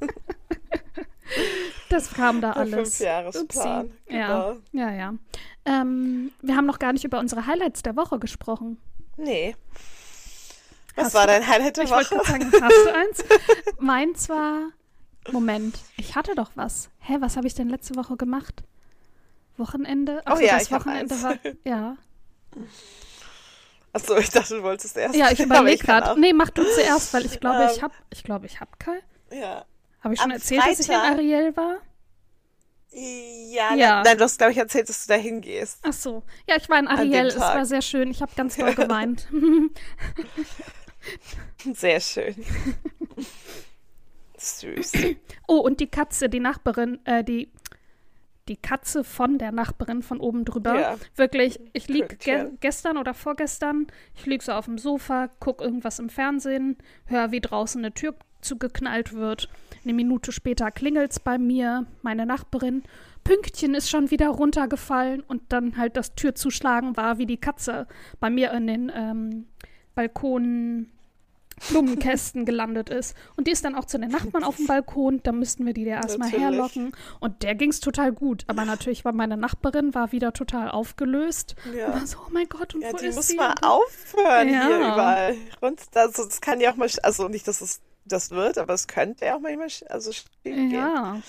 Das 1.89 2.13
kam 2.13 2.41
da 2.41 2.53
Der 2.53 2.57
alles. 2.63 2.97
Fünfjahresplan. 2.99 3.87
Upsi. 3.87 3.93
Genau. 4.07 4.53
Ja, 4.73 4.91
ja, 4.91 4.93
ja. 4.93 5.15
Ähm, 5.65 6.33
wir 6.43 6.57
haben 6.57 6.67
noch 6.67 6.79
gar 6.79 6.93
nicht 6.93 7.05
über 7.05 7.19
unsere 7.19 7.47
Highlights 7.47 7.83
der 7.83 7.97
Woche 7.97 8.19
gesprochen. 8.19 8.79
Nee. 9.17 9.55
Was 10.97 11.07
Hast 11.07 11.15
war 11.15 11.27
dein 11.27 11.47
Highlight 11.47 11.77
der 11.77 11.85
Ich 11.85 11.91
wollte 11.91 12.11
Woche? 12.17 12.25
gerade 12.39 12.51
sagen, 12.51 12.63
hast 12.65 12.85
du 12.87 12.95
eins? 12.95 13.25
Meins 13.79 14.29
war. 14.29 14.71
Moment, 15.31 15.79
ich 15.97 16.17
hatte 16.17 16.35
doch 16.35 16.51
was. 16.55 16.89
Hä, 16.99 17.17
was 17.21 17.37
habe 17.37 17.47
ich 17.47 17.55
denn 17.55 17.69
letzte 17.69 17.95
Woche 17.95 18.17
gemacht? 18.17 18.63
Wochenende? 19.59 20.23
Ach 20.25 20.33
Oh 20.33 20.37
so, 20.37 20.43
ja, 20.43 20.55
das 20.55 20.63
ich 20.65 20.71
Wochenende 20.73 21.15
eins. 21.15 21.23
war. 21.23 21.35
Ja. 21.65 21.97
Achso, 23.93 24.17
ich 24.19 24.31
dachte, 24.31 24.55
du 24.57 24.63
wolltest 24.63 24.97
erst. 24.97 25.15
Ja, 25.17 25.31
ich 25.31 25.41
überlege 25.45 25.85
gerade. 25.85 26.19
Nee, 26.19 26.33
mach 26.33 26.51
du 26.51 26.63
zuerst, 26.65 27.13
weil 27.13 27.27
ich 27.27 27.39
glaube, 27.41 27.69
ich 27.71 27.77
Ähm, 27.79 27.83
habe. 27.83 27.95
Ich 28.11 28.23
glaube, 28.23 28.47
ich 28.47 28.61
habe 28.61 28.71
kein. 28.79 29.01
Ja. 29.33 29.65
Habe 30.03 30.15
ich 30.15 30.21
schon 30.21 30.31
am 30.31 30.37
erzählt, 30.37 30.63
dass 30.65 30.81
ich 30.81 30.89
in 30.89 30.95
Freitag- 30.95 31.13
Ariel 31.13 31.57
war? 31.57 31.77
Ja, 32.93 33.75
Ja. 33.75 34.03
nein, 34.03 34.19
du 34.19 34.25
hast, 34.25 34.39
glaube 34.39 34.53
ich, 34.53 34.59
erzählt, 34.59 34.89
dass 34.89 35.07
du 35.07 35.13
da 35.13 35.19
hingehst. 35.19 35.79
Ach 35.83 35.93
so. 35.93 36.23
Ja, 36.49 36.57
ich 36.57 36.69
war 36.69 36.79
in 36.79 36.89
Ariel. 36.89 37.27
Es 37.27 37.39
war 37.39 37.65
sehr 37.65 37.83
schön. 37.83 38.11
Ich 38.11 38.21
habe 38.21 38.33
ganz 38.37 38.57
doll 38.57 38.75
geweint. 38.87 39.29
Sehr 41.75 42.01
schön. 42.01 42.35
Süß. 44.37 44.93
Oh, 45.49 45.59
und 45.59 45.81
die 45.81 45.87
Katze, 45.87 46.29
die 46.29 46.41
Nachbarin, 46.41 46.99
äh, 47.07 47.25
die, 47.25 47.51
die 48.49 48.57
Katze 48.57 49.05
von 49.05 49.39
der 49.39 49.53
Nachbarin 49.53 50.03
von 50.03 50.21
oben 50.21 50.45
drüber. 50.45 50.79
Ja. 50.79 50.97
Wirklich, 51.17 51.59
ich 51.73 51.89
lieg 51.89 52.19
ge 52.21 52.51
gestern 52.61 52.97
oder 52.97 53.15
vorgestern, 53.15 53.87
ich 54.15 54.27
lieg 54.27 54.43
so 54.43 54.53
auf 54.53 54.67
dem 54.67 54.79
Sofa, 54.79 55.31
guck 55.41 55.61
irgendwas 55.61 55.99
im 55.99 56.09
Fernsehen, 56.09 56.77
hör, 57.07 57.33
wie 57.33 57.41
draußen 57.41 57.83
eine 57.85 57.93
Tür 57.95 58.15
zugeknallt 58.41 59.13
wird. 59.15 59.49
Eine 59.85 59.95
Minute 59.95 60.33
später 60.33 60.71
klingelt's 60.71 61.21
bei 61.21 61.39
mir, 61.39 61.87
meine 62.03 62.27
Nachbarin. 62.27 62.83
Pünktchen 63.25 63.75
ist 63.75 63.91
schon 63.91 64.11
wieder 64.11 64.29
runtergefallen 64.29 65.21
und 65.21 65.43
dann 65.51 65.77
halt 65.77 65.97
das 65.97 66.15
Türzuschlagen 66.15 66.97
war, 66.97 67.19
wie 67.19 67.27
die 67.27 67.37
Katze 67.39 67.87
bei 68.19 68.31
mir 68.31 68.53
in 68.53 68.67
den 68.67 68.93
ähm, 68.95 69.47
Balkon 69.95 70.87
Blumenkästen 71.69 72.47
gelandet 72.47 72.89
ist. 72.89 73.15
Und 73.37 73.47
die 73.47 73.51
ist 73.51 73.65
dann 73.65 73.75
auch 73.75 73.85
zu 73.85 73.99
den 73.99 74.11
Nachbarn 74.11 74.45
auf 74.45 74.57
dem 74.57 74.67
Balkon. 74.67 75.21
Da 75.23 75.33
müssten 75.33 75.67
wir 75.67 75.75
die 75.75 75.85
da 75.85 75.93
erstmal 75.93 76.31
herlocken. 76.31 76.93
Und 77.21 77.43
der 77.43 77.55
ging's 77.55 77.81
total 77.81 78.13
gut. 78.13 78.45
Aber 78.47 78.65
natürlich 78.65 79.05
war 79.05 79.13
meine 79.13 79.37
Nachbarin 79.37 79.95
war 79.95 80.11
wieder 80.13 80.33
total 80.33 80.71
aufgelöst. 80.71 81.57
Ja. 81.77 81.89
Und 81.89 81.93
war 82.01 82.07
so, 82.07 82.17
oh 82.27 82.31
mein 82.33 82.49
Gott, 82.49 82.75
und 82.75 82.81
Ja, 82.81 82.93
wo 82.93 82.97
die 82.97 83.07
ist 83.07 83.17
muss 83.17 83.29
sie? 83.29 83.37
mal 83.37 83.55
aufhören 83.63 84.49
Ja. 84.49 84.67
hier 84.67 84.77
überall. 84.79 85.35
Und 85.61 85.81
also, 85.95 86.25
das 86.25 86.41
kann 86.41 86.61
ja 86.61 86.73
auch 86.73 86.77
mal, 86.77 86.89
also 87.03 87.29
nicht, 87.29 87.47
dass 87.47 87.61
es 87.61 87.81
das 88.05 88.31
wird, 88.31 88.59
aber 88.59 88.75
es 88.75 88.87
könnte 88.89 89.27
ja 89.27 89.37
auch 89.37 89.41
manchmal 89.41 89.69
also 89.89 90.13
schief 90.13 90.27
gehen. 90.43 90.71
Ja. 90.71 91.21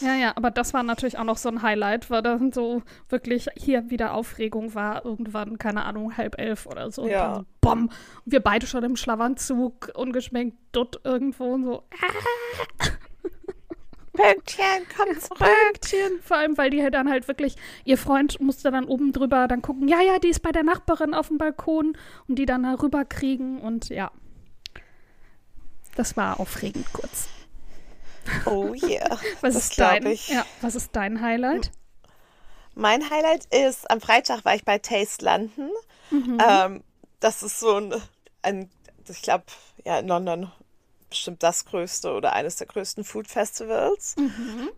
Ja, 0.00 0.14
ja, 0.14 0.32
aber 0.36 0.50
das 0.50 0.74
war 0.74 0.82
natürlich 0.82 1.18
auch 1.18 1.24
noch 1.24 1.38
so 1.38 1.48
ein 1.48 1.62
Highlight, 1.62 2.10
weil 2.10 2.20
dann 2.22 2.52
so 2.52 2.82
wirklich 3.08 3.48
hier 3.56 3.90
wieder 3.90 4.14
Aufregung 4.14 4.74
war, 4.74 5.04
irgendwann, 5.04 5.58
keine 5.58 5.84
Ahnung, 5.84 6.16
halb 6.16 6.38
elf 6.38 6.66
oder 6.66 6.90
so. 6.90 7.02
Und 7.02 7.10
Ja. 7.10 7.26
dann 7.26 7.34
so, 7.36 7.46
bom. 7.60 7.82
Und 7.84 7.92
wir 8.24 8.40
beide 8.40 8.66
schon 8.66 8.84
im 8.84 8.96
Schlafanzug, 8.96 9.92
ungeschminkt, 9.94 10.56
dort 10.72 11.00
irgendwo 11.04 11.44
und 11.54 11.64
so, 11.64 11.82
Pünktchen, 14.12 14.64
komm 14.96 15.18
zurück. 15.18 15.38
Pünktchen. 15.72 16.20
Vor 16.22 16.36
allem, 16.36 16.56
weil 16.56 16.70
die 16.70 16.82
halt 16.82 16.94
dann 16.94 17.10
halt 17.10 17.26
wirklich, 17.26 17.56
ihr 17.84 17.98
Freund 17.98 18.40
musste 18.40 18.70
dann 18.70 18.84
oben 18.84 19.12
drüber 19.12 19.48
dann 19.48 19.60
gucken, 19.60 19.88
ja, 19.88 20.00
ja, 20.02 20.20
die 20.20 20.28
ist 20.28 20.40
bei 20.40 20.52
der 20.52 20.62
Nachbarin 20.62 21.14
auf 21.14 21.28
dem 21.28 21.38
Balkon 21.38 21.96
und 22.28 22.38
die 22.38 22.46
dann 22.46 22.62
da 22.62 22.74
rüber 22.74 23.04
kriegen 23.04 23.60
und 23.60 23.88
ja. 23.88 24.12
Das 25.96 26.16
war 26.16 26.40
aufregend 26.40 26.92
kurz. 26.92 27.28
Oh 28.46 28.74
yeah. 28.74 29.18
Was 29.40 29.54
Das 29.54 29.64
ist 29.64 29.78
dein, 29.78 30.06
ich. 30.06 30.28
ja, 30.28 30.46
was 30.62 30.74
ist 30.74 30.96
dein 30.96 31.20
Highlight? 31.20 31.70
Mein 32.74 33.08
Highlight 33.08 33.44
ist, 33.54 33.90
am 33.90 34.00
Freitag 34.00 34.44
war 34.44 34.54
ich 34.54 34.64
bei 34.64 34.78
Taste 34.78 35.24
London. 35.24 35.70
Mhm. 36.10 36.38
Ähm, 36.44 36.84
das 37.20 37.42
ist 37.42 37.60
so 37.60 37.76
ein, 37.76 37.94
ein 38.42 38.70
ich 39.08 39.22
glaube, 39.22 39.44
ja, 39.84 39.98
in 39.98 40.08
London 40.08 40.50
bestimmt 41.08 41.42
das 41.42 41.64
größte 41.66 42.12
oder 42.12 42.32
eines 42.32 42.56
der 42.56 42.66
größten 42.66 43.04
Food 43.04 43.28
Festivals. 43.28 44.16
Mhm. 44.16 44.70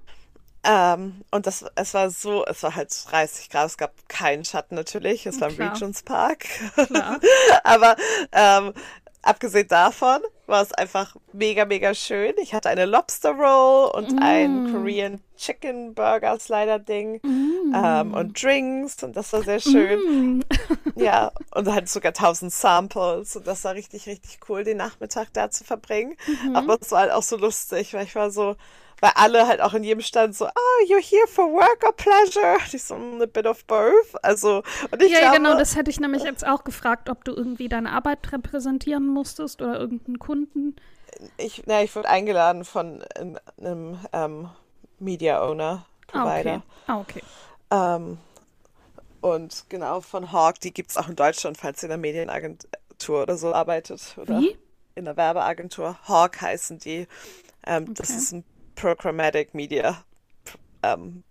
Ähm, 0.64 1.24
und 1.30 1.46
das, 1.46 1.64
es 1.76 1.94
war 1.94 2.10
so, 2.10 2.44
es 2.44 2.62
war 2.62 2.74
halt 2.74 2.92
30 3.10 3.48
Grad, 3.50 3.66
es 3.66 3.76
gab 3.78 4.08
keinen 4.08 4.44
Schatten 4.44 4.74
natürlich, 4.74 5.24
es 5.26 5.40
war 5.40 5.48
im. 5.48 5.56
Regions 5.56 6.02
Park. 6.02 6.46
Aber 7.64 7.96
ähm, 8.32 8.74
abgesehen 9.22 9.68
davon 9.68 10.20
war 10.46 10.62
es 10.62 10.72
einfach 10.72 11.16
mega, 11.32 11.64
mega 11.64 11.94
schön. 11.94 12.32
Ich 12.40 12.54
hatte 12.54 12.68
eine 12.68 12.86
Lobster 12.86 13.32
Roll 13.32 13.90
und 13.94 14.22
ein 14.22 14.72
Korean 14.72 15.20
Chicken 15.36 15.94
Burger 15.94 16.38
Slider 16.38 16.78
Ding 16.78 17.20
ähm, 17.24 18.14
und 18.14 18.42
Drinks 18.42 19.02
und 19.02 19.16
das 19.16 19.32
war 19.32 19.42
sehr 19.42 19.60
schön. 19.60 20.44
Ja, 20.98 21.30
und 21.54 21.70
halt 21.70 21.90
sogar 21.90 22.10
1000 22.10 22.50
Samples 22.50 23.36
und 23.36 23.46
das 23.46 23.64
war 23.64 23.74
richtig, 23.74 24.06
richtig 24.06 24.40
cool, 24.48 24.64
den 24.64 24.78
Nachmittag 24.78 25.28
da 25.34 25.50
zu 25.50 25.62
verbringen. 25.62 26.16
Aber 26.54 26.78
es 26.80 26.90
war 26.90 27.00
halt 27.00 27.12
auch 27.12 27.22
so 27.22 27.36
lustig, 27.36 27.92
weil 27.92 28.04
ich 28.04 28.14
war 28.14 28.30
so, 28.30 28.56
weil 29.00 29.12
alle 29.14 29.46
halt 29.46 29.60
auch 29.60 29.74
in 29.74 29.84
jedem 29.84 30.00
Stand 30.00 30.34
so, 30.34 30.46
oh, 30.46 30.84
you're 30.88 31.02
here 31.02 31.26
for 31.26 31.52
work 31.52 31.82
or 31.84 31.92
pleasure? 31.92 32.54
Und 32.64 32.74
ich 32.74 32.82
so, 32.82 32.96
"Mm, 32.96 33.20
a 33.22 33.26
bit 33.26 33.46
of 33.46 33.64
both. 33.66 34.14
Also, 34.22 34.62
und 34.90 35.02
ich 35.02 35.12
Ja, 35.12 35.20
glaube, 35.20 35.36
genau, 35.36 35.54
das 35.56 35.76
hätte 35.76 35.90
ich 35.90 36.00
nämlich 36.00 36.22
jetzt 36.22 36.46
auch 36.46 36.64
gefragt, 36.64 37.10
ob 37.10 37.24
du 37.24 37.32
irgendwie 37.32 37.68
deine 37.68 37.92
Arbeit 37.92 38.32
repräsentieren 38.32 39.06
musstest 39.06 39.60
oder 39.62 39.78
irgendeinen 39.78 40.18
Kunden. 40.18 40.76
ich, 41.38 41.62
na, 41.66 41.82
ich 41.82 41.94
wurde 41.94 42.08
eingeladen 42.08 42.64
von 42.64 43.02
einem, 43.14 43.38
einem 43.58 43.98
ähm, 44.12 44.50
Media 44.98 45.42
Owner, 45.42 45.86
Ah, 46.12 46.22
Provider. 46.22 46.54
okay. 46.56 46.62
Ah, 46.86 46.98
okay. 47.00 47.22
Ähm, 47.70 48.18
und 49.20 49.64
genau, 49.68 50.00
von 50.00 50.30
Hawk, 50.32 50.60
die 50.60 50.72
gibt 50.72 50.90
es 50.90 50.96
auch 50.96 51.08
in 51.08 51.16
Deutschland, 51.16 51.56
falls 51.58 51.82
ihr 51.82 51.86
in 51.86 51.90
der 51.90 51.98
Medienagentur 51.98 53.22
oder 53.22 53.36
so 53.36 53.52
arbeitet. 53.52 54.16
Oder 54.18 54.40
Wie? 54.40 54.56
in 54.94 55.04
der 55.04 55.16
Werbeagentur. 55.16 55.96
Hawk 56.06 56.40
heißen 56.40 56.78
die. 56.78 57.08
Ähm, 57.66 57.88
Das 57.94 58.10
Okay. 58.10 58.18
ist 58.18 58.32
ein 58.32 58.44
Programmatic 58.76 59.54
Media 59.54 60.04
ähm, 60.82 61.24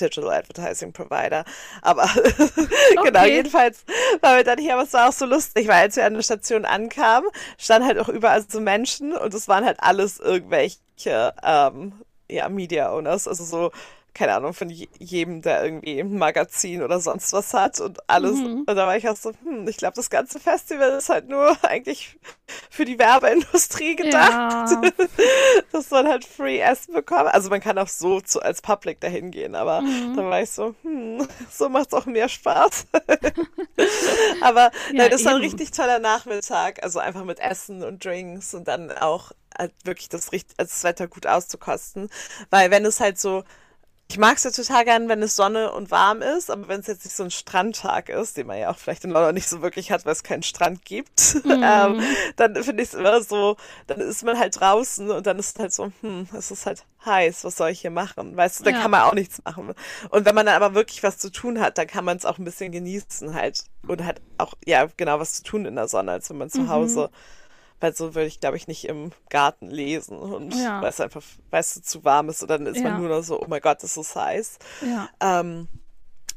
Digital 0.00 0.30
Advertising 0.32 0.92
Provider. 0.92 1.44
Aber 1.82 2.08
genau, 3.02 3.20
Okay. 3.20 3.36
jedenfalls 3.36 3.84
waren 4.22 4.36
wir 4.38 4.44
dann 4.44 4.58
hier, 4.58 4.74
aber 4.74 4.84
es 4.84 4.92
war 4.94 5.08
auch 5.08 5.12
so 5.12 5.26
lustig, 5.26 5.68
weil 5.68 5.82
als 5.82 5.96
wir 5.96 6.06
an 6.06 6.14
der 6.14 6.22
Station 6.22 6.64
ankamen, 6.64 7.28
standen 7.58 7.86
halt 7.88 7.98
auch 7.98 8.08
überall 8.08 8.42
so 8.48 8.60
Menschen 8.60 9.12
und 9.12 9.34
es 9.34 9.48
waren 9.48 9.64
halt 9.64 9.78
alles 9.80 10.18
irgendwelche 10.18 11.34
ähm, 11.42 11.94
ja, 12.30 12.48
Media 12.48 12.92
Owners, 12.92 13.28
also 13.28 13.44
so 13.44 13.72
keine 14.14 14.34
Ahnung, 14.34 14.52
von 14.54 14.68
je- 14.68 14.88
jedem, 14.98 15.42
der 15.42 15.64
irgendwie 15.64 15.98
ein 16.00 16.16
Magazin 16.18 16.82
oder 16.82 17.00
sonst 17.00 17.32
was 17.32 17.54
hat 17.54 17.80
und 17.80 17.98
alles. 18.10 18.36
Mhm. 18.36 18.64
Und 18.66 18.74
da 18.76 18.86
war 18.86 18.96
ich 18.96 19.08
auch 19.08 19.16
so, 19.16 19.32
hm, 19.44 19.66
ich 19.68 19.76
glaube, 19.76 19.94
das 19.96 20.10
ganze 20.10 20.38
Festival 20.40 20.90
ist 20.92 21.08
halt 21.08 21.28
nur 21.28 21.56
eigentlich 21.64 22.18
für 22.70 22.84
die 22.84 22.98
Werbeindustrie 22.98 23.96
gedacht, 23.96 24.30
Ja. 24.32 24.80
dass 25.72 25.90
man 25.90 26.06
halt 26.08 26.24
Free 26.24 26.58
Essen 26.60 26.94
bekommt. 26.94 27.32
Also 27.32 27.48
man 27.50 27.60
kann 27.60 27.78
auch 27.78 27.88
so 27.88 28.20
zu, 28.20 28.40
als 28.42 28.60
Public 28.62 29.00
dahin 29.00 29.30
gehen, 29.30 29.54
aber 29.54 29.80
Mhm. 29.82 30.14
da 30.16 30.24
war 30.24 30.42
ich 30.42 30.50
so, 30.50 30.74
hm, 30.82 31.26
so 31.50 31.68
macht's 31.68 31.94
auch 31.94 32.06
mehr 32.06 32.28
Spaß. 32.28 32.86
aber 34.42 34.60
Ja, 34.62 34.70
nein, 34.92 35.10
das 35.10 35.24
war 35.24 35.32
ein 35.32 35.38
eben. 35.42 35.44
richtig 35.50 35.70
toller 35.72 35.98
Nachmittag, 35.98 36.82
also 36.82 36.98
einfach 36.98 37.24
mit 37.24 37.40
Essen 37.40 37.82
und 37.82 38.04
Drinks 38.04 38.54
und 38.54 38.68
dann 38.68 38.90
auch 38.92 39.32
halt 39.56 39.72
wirklich 39.84 40.08
das, 40.08 40.30
also 40.32 40.44
das 40.56 40.84
Wetter 40.84 41.08
gut 41.08 41.26
auszukosten, 41.26 42.08
weil 42.50 42.70
wenn 42.70 42.84
es 42.86 43.00
halt 43.00 43.18
so 43.18 43.44
ich 44.12 44.18
mag 44.18 44.36
es 44.36 44.44
ja 44.44 44.50
total 44.50 44.84
gern, 44.84 45.08
wenn 45.08 45.22
es 45.22 45.36
Sonne 45.36 45.72
und 45.72 45.90
warm 45.90 46.20
ist, 46.20 46.50
aber 46.50 46.68
wenn 46.68 46.80
es 46.80 46.86
jetzt 46.86 47.04
nicht 47.06 47.16
so 47.16 47.22
ein 47.24 47.30
Strandtag 47.30 48.10
ist, 48.10 48.36
den 48.36 48.46
man 48.46 48.58
ja 48.58 48.70
auch 48.70 48.76
vielleicht 48.76 49.04
in 49.04 49.10
London 49.10 49.32
nicht 49.34 49.48
so 49.48 49.62
wirklich 49.62 49.90
hat, 49.90 50.04
weil 50.04 50.12
es 50.12 50.22
keinen 50.22 50.42
Strand 50.42 50.84
gibt, 50.84 51.36
ähm, 51.62 51.96
dann 52.36 52.54
finde 52.62 52.82
ich 52.82 52.90
es 52.90 52.94
immer 52.94 53.22
so, 53.22 53.56
dann 53.86 54.00
ist 54.00 54.22
man 54.22 54.38
halt 54.38 54.60
draußen 54.60 55.10
und 55.10 55.26
dann 55.26 55.38
ist 55.38 55.56
es 55.56 55.58
halt 55.58 55.72
so, 55.72 55.90
hm, 56.02 56.28
es 56.36 56.50
ist 56.50 56.66
halt 56.66 56.84
heiß, 57.06 57.44
was 57.44 57.56
soll 57.56 57.70
ich 57.70 57.80
hier 57.80 57.90
machen? 57.90 58.36
Weißt 58.36 58.60
du, 58.60 58.64
dann 58.64 58.74
Ja. 58.74 58.82
kann 58.82 58.90
man 58.90 59.00
auch 59.00 59.14
nichts 59.14 59.42
machen. 59.46 59.72
Und 60.10 60.24
wenn 60.26 60.34
man 60.34 60.44
dann 60.44 60.60
aber 60.62 60.74
wirklich 60.74 61.02
was 61.02 61.16
zu 61.16 61.30
tun 61.32 61.58
hat, 61.58 61.78
dann 61.78 61.86
kann 61.86 62.04
man 62.04 62.18
es 62.18 62.26
auch 62.26 62.36
ein 62.36 62.44
bisschen 62.44 62.70
genießen 62.70 63.32
halt 63.34 63.64
und 63.88 64.04
halt 64.04 64.20
auch, 64.36 64.52
ja, 64.66 64.86
genau 64.98 65.20
was 65.20 65.32
zu 65.32 65.42
tun 65.42 65.64
in 65.64 65.74
der 65.74 65.88
Sonne, 65.88 66.12
als 66.12 66.28
wenn 66.28 66.36
man 66.36 66.50
zu 66.50 66.68
Hause 66.68 67.10
weil 67.82 67.94
so 67.94 68.14
würde 68.14 68.26
ich, 68.28 68.40
glaube 68.40 68.56
ich, 68.56 68.68
nicht 68.68 68.84
im 68.86 69.10
Garten 69.28 69.68
lesen 69.70 70.16
und 70.16 70.54
Ja. 70.54 70.80
weil 70.80 70.88
es 70.90 71.00
einfach, 71.00 71.22
weißt 71.50 71.76
du, 71.76 71.82
zu 71.82 72.04
warm 72.04 72.28
ist 72.28 72.40
und 72.42 72.48
dann 72.50 72.64
ist 72.66 72.78
Ja. 72.78 72.84
man 72.90 73.00
nur 73.00 73.08
noch 73.08 73.22
so, 73.22 73.40
oh 73.42 73.46
mein 73.48 73.60
Gott, 73.60 73.82
das 73.82 73.96
ist 73.96 74.14
heiß. 74.16 74.58
Ja. 74.82 75.08
Ähm, 75.20 75.68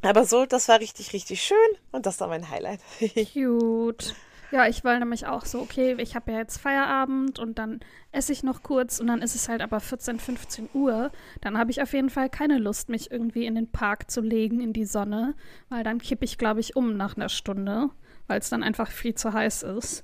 aber 0.02 0.26
so, 0.26 0.46
das 0.46 0.68
war 0.68 0.80
richtig, 0.80 1.14
richtig 1.14 1.42
schön 1.42 1.58
und 1.92 2.06
das 2.06 2.20
war 2.20 2.28
mein 2.28 2.50
Highlight. 2.50 2.80
Cute. 3.34 4.16
Ja, 4.52 4.68
ich 4.68 4.84
war 4.84 4.98
nämlich 5.00 5.26
auch 5.26 5.44
so, 5.46 5.60
okay, 5.60 5.96
ich 6.00 6.16
habe 6.16 6.32
ja 6.32 6.38
jetzt 6.38 6.58
Feierabend 6.62 7.40
und 7.40 7.58
dann 7.58 7.80
esse 8.12 8.32
ich 8.32 8.44
noch 8.44 8.62
kurz 8.64 9.00
und 9.00 9.08
dann 9.08 9.22
ist 9.22 9.36
es 9.36 9.50
halt 9.50 9.62
aber 9.62 9.80
14, 9.80 10.20
15 10.20 10.70
Uhr. 10.74 11.12
Dann 11.42 11.58
habe 11.58 11.72
ich 11.72 11.82
auf 11.82 11.94
jeden 11.94 12.10
Fall 12.12 12.30
keine 12.30 12.58
Lust, 12.60 12.88
mich 12.90 13.12
irgendwie 13.12 13.46
in 13.46 13.56
den 13.56 13.72
Park 13.72 14.10
zu 14.10 14.22
legen, 14.22 14.62
in 14.62 14.72
die 14.72 14.86
Sonne, 14.86 15.34
weil 15.70 15.84
dann 15.84 16.00
kippe 16.00 16.24
ich, 16.26 16.38
glaube 16.38 16.60
ich, 16.60 16.76
um 16.76 16.96
nach 16.96 17.18
einer 17.18 17.30
Stunde, 17.30 17.90
weil 18.28 18.40
es 18.40 18.50
dann 18.50 18.64
einfach 18.64 18.92
viel 18.92 19.16
zu 19.16 19.34
heiß 19.34 19.64
ist. 19.64 20.04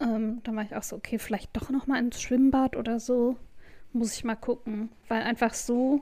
Ähm, 0.00 0.40
dann 0.44 0.56
war 0.56 0.64
ich 0.64 0.74
auch 0.74 0.82
so, 0.82 0.96
okay, 0.96 1.18
vielleicht 1.18 1.56
doch 1.56 1.70
noch 1.70 1.86
mal 1.86 1.98
ins 1.98 2.20
Schwimmbad 2.20 2.76
oder 2.76 2.98
so. 3.00 3.36
Muss 3.92 4.14
ich 4.16 4.24
mal 4.24 4.34
gucken, 4.34 4.90
weil 5.08 5.22
einfach 5.22 5.54
so 5.54 6.00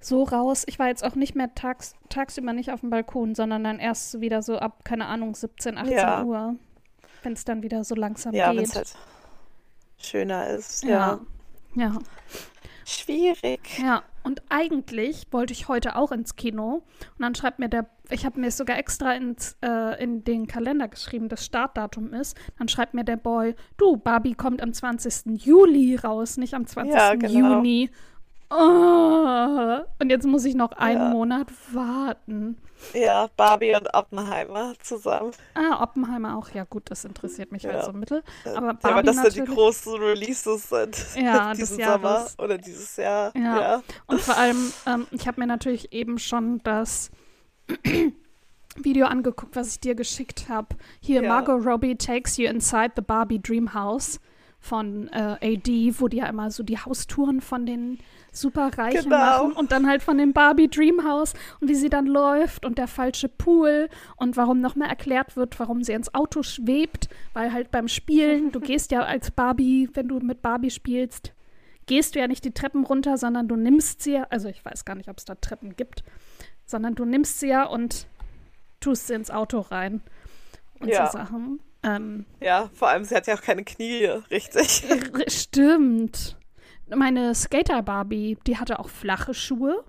so 0.00 0.24
raus. 0.24 0.64
Ich 0.66 0.78
war 0.80 0.88
jetzt 0.88 1.04
auch 1.04 1.14
nicht 1.14 1.36
mehr 1.36 1.54
tags, 1.54 1.94
tagsüber 2.08 2.52
nicht 2.52 2.72
auf 2.72 2.80
dem 2.80 2.90
Balkon, 2.90 3.34
sondern 3.36 3.62
dann 3.62 3.78
erst 3.78 4.20
wieder 4.20 4.42
so 4.42 4.58
ab, 4.58 4.84
keine 4.84 5.06
Ahnung, 5.06 5.34
17, 5.34 5.78
18 5.78 5.92
Ja. 5.96 6.24
Uhr. 6.24 6.56
Wenn 7.22 7.34
es 7.34 7.44
dann 7.44 7.62
wieder 7.62 7.84
so 7.84 7.94
langsam 7.94 8.34
Ja, 8.34 8.50
geht. 8.52 8.62
es 8.62 8.74
halt 8.74 8.96
schöner 9.98 10.48
ist. 10.48 10.82
ja. 10.82 11.20
Ja. 11.76 11.84
ja. 11.84 11.98
Schwierig. 12.84 13.78
Ja, 13.78 14.02
und 14.22 14.42
eigentlich 14.48 15.26
wollte 15.30 15.52
ich 15.52 15.68
heute 15.68 15.96
auch 15.96 16.12
ins 16.12 16.36
Kino. 16.36 16.74
Und 16.74 17.20
dann 17.20 17.34
schreibt 17.34 17.58
mir 17.58 17.68
der, 17.68 17.88
ich 18.10 18.24
habe 18.24 18.40
mir 18.40 18.50
sogar 18.50 18.78
extra 18.78 19.14
ins, 19.14 19.56
äh, 19.62 20.02
in 20.02 20.24
den 20.24 20.46
Kalender 20.46 20.88
geschrieben, 20.88 21.28
das 21.28 21.44
Startdatum 21.44 22.12
ist. 22.12 22.36
Dann 22.58 22.68
schreibt 22.68 22.94
mir 22.94 23.04
der 23.04 23.16
Boy, 23.16 23.54
du, 23.76 23.96
Barbie 23.96 24.34
kommt 24.34 24.62
am 24.62 24.72
20. 24.72 25.44
Juli 25.44 25.96
raus, 25.96 26.36
nicht 26.36 26.54
am 26.54 26.66
20. 26.66 26.94
Ja, 26.94 27.14
genau. 27.14 27.56
Juni. 27.56 27.90
Oh, 28.54 29.80
und 30.00 30.10
jetzt 30.10 30.26
muss 30.26 30.44
ich 30.44 30.54
noch 30.54 30.72
einen 30.72 31.00
Ja. 31.00 31.08
Monat 31.08 31.46
warten. 31.72 32.56
Ja, 32.94 33.28
Barbie 33.36 33.74
und 33.76 33.94
Oppenheimer 33.94 34.72
zusammen. 34.82 35.30
Ah, 35.54 35.82
Oppenheimer 35.82 36.36
auch. 36.36 36.50
Ja, 36.50 36.64
gut, 36.64 36.90
das 36.90 37.04
interessiert 37.04 37.52
mich 37.52 37.64
halt 37.64 37.76
Ja. 37.76 37.84
so 37.84 37.92
mittel. 37.92 38.22
Aber 38.44 38.52
ja, 38.52 38.58
aber 38.58 38.74
Barbie 38.74 39.06
das 39.06 39.16
sind 39.16 39.34
die 39.34 39.38
natürlich. 39.40 39.56
großen 39.58 39.94
Releases 39.94 40.68
sind 40.68 41.06
Ja, 41.16 41.50
des 41.54 41.58
diesen 41.60 41.76
Sommer 41.84 42.08
Jahres. 42.10 42.38
oder 42.40 42.58
dieses 42.58 42.96
Jahr. 42.96 43.32
Ja. 43.36 43.60
Ja. 43.60 43.82
Und 44.06 44.20
vor 44.20 44.36
allem, 44.36 44.72
ähm, 44.86 45.06
ich 45.12 45.26
habe 45.28 45.40
mir 45.40 45.46
natürlich 45.46 45.92
eben 45.92 46.18
schon 46.18 46.60
das 46.64 47.10
Video 48.76 49.06
angeguckt, 49.06 49.54
was 49.54 49.68
ich 49.74 49.80
dir 49.80 49.94
geschickt 49.94 50.48
habe. 50.48 50.68
Hier. 51.00 51.22
Margot 51.22 51.64
Robbie 51.64 51.96
takes 51.96 52.36
you 52.36 52.48
inside 52.48 52.92
the 52.96 53.02
Barbie 53.02 53.38
Dream 53.40 53.74
House 53.74 54.18
von 54.64 55.08
äh, 55.08 55.36
AD, 55.42 55.94
wo 55.98 56.06
die 56.06 56.18
ja 56.18 56.26
immer 56.26 56.50
so 56.52 56.62
die 56.62 56.78
Haustouren 56.78 57.40
von 57.40 57.66
den 57.66 57.98
Superreichen 58.30 59.10
Genau. 59.10 59.16
machen 59.16 59.52
und 59.54 59.72
dann 59.72 59.88
halt 59.88 60.02
von 60.02 60.16
dem 60.16 60.32
Barbie 60.32 60.68
Dream 60.68 61.04
House 61.04 61.34
und 61.60 61.68
wie 61.68 61.74
sie 61.74 61.90
dann 61.90 62.06
läuft 62.06 62.64
und 62.64 62.78
der 62.78 62.86
falsche 62.86 63.28
Pool 63.28 63.88
und 64.16 64.36
warum 64.36 64.60
nochmal 64.60 64.88
erklärt 64.88 65.36
wird, 65.36 65.58
warum 65.58 65.82
sie 65.82 65.92
ins 65.92 66.14
Auto 66.14 66.42
schwebt, 66.44 67.08
weil 67.34 67.52
halt 67.52 67.72
beim 67.72 67.88
Spielen, 67.88 68.52
du 68.52 68.60
gehst 68.60 68.92
ja 68.92 69.02
als 69.02 69.32
Barbie, 69.32 69.90
wenn 69.94 70.06
du 70.08 70.20
mit 70.20 70.42
Barbie 70.42 70.70
spielst, 70.70 71.32
gehst 71.86 72.14
du 72.14 72.20
ja 72.20 72.28
nicht 72.28 72.44
die 72.44 72.52
Treppen 72.52 72.84
runter, 72.84 73.18
sondern 73.18 73.48
du 73.48 73.56
nimmst 73.56 74.00
sie 74.02 74.12
ja, 74.12 74.26
also 74.30 74.48
ich 74.48 74.64
weiß 74.64 74.84
gar 74.84 74.94
nicht, 74.94 75.08
ob 75.08 75.18
es 75.18 75.24
da 75.24 75.34
Treppen 75.34 75.74
gibt, 75.74 76.04
sondern 76.64 76.94
du 76.94 77.04
nimmst 77.04 77.40
sie 77.40 77.48
ja 77.48 77.64
und 77.64 78.06
tust 78.78 79.08
sie 79.08 79.14
ins 79.14 79.30
Auto 79.32 79.58
rein 79.58 80.00
und 80.78 80.88
Ja. 80.88 81.06
so 81.06 81.18
Sachen. 81.18 81.58
Ähm, 81.82 82.26
ja, 82.40 82.70
vor 82.74 82.88
allem, 82.88 83.04
sie 83.04 83.14
hat 83.14 83.26
ja 83.26 83.34
auch 83.34 83.42
keine 83.42 83.64
Knie, 83.64 84.06
richtig. 84.30 84.84
stimmt. 85.28 86.36
Meine 86.94 87.34
Skater-Barbie, 87.34 88.38
die 88.46 88.58
hatte 88.58 88.78
auch 88.78 88.88
flache 88.88 89.34
Schuhe, 89.34 89.84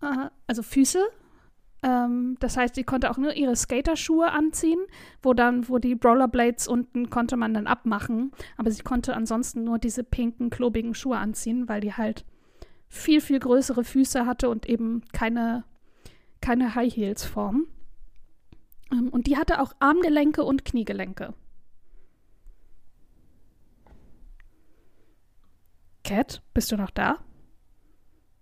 äh, 0.00 0.28
also 0.46 0.62
Füße. 0.62 1.04
Ähm, 1.82 2.36
das 2.40 2.56
heißt, 2.56 2.76
die 2.76 2.84
konnte 2.84 3.10
auch 3.10 3.18
nur 3.18 3.34
ihre 3.34 3.54
Skaterschuhe 3.54 4.30
anziehen, 4.32 4.80
wo 5.22 5.34
dann, 5.34 5.68
wo 5.68 5.78
die 5.78 5.92
Rollerblades 5.92 6.66
unten 6.68 7.10
konnte 7.10 7.36
man 7.36 7.54
dann 7.54 7.66
abmachen. 7.66 8.32
Aber 8.56 8.70
sie 8.70 8.82
konnte 8.82 9.14
ansonsten 9.14 9.64
nur 9.64 9.78
diese 9.78 10.04
pinken, 10.04 10.50
klobigen 10.50 10.94
Schuhe 10.94 11.18
anziehen, 11.18 11.68
weil 11.68 11.80
die 11.80 11.94
halt 11.94 12.24
viel, 12.88 13.20
viel 13.20 13.38
größere 13.38 13.84
Füße 13.84 14.26
hatte 14.26 14.48
und 14.48 14.66
eben 14.66 15.02
keine, 15.12 15.64
keine 16.40 16.74
High 16.74 16.94
Heels 16.94 17.24
Form. 17.24 17.66
Ähm, 18.92 19.08
und 19.10 19.26
die 19.26 19.36
hatte 19.36 19.60
auch 19.60 19.72
Armgelenke 19.80 20.44
und 20.44 20.64
Kniegelenke. 20.64 21.34
Cat, 26.04 26.42
bist 26.54 26.72
du 26.72 26.76
noch 26.76 26.90
da? 26.90 27.18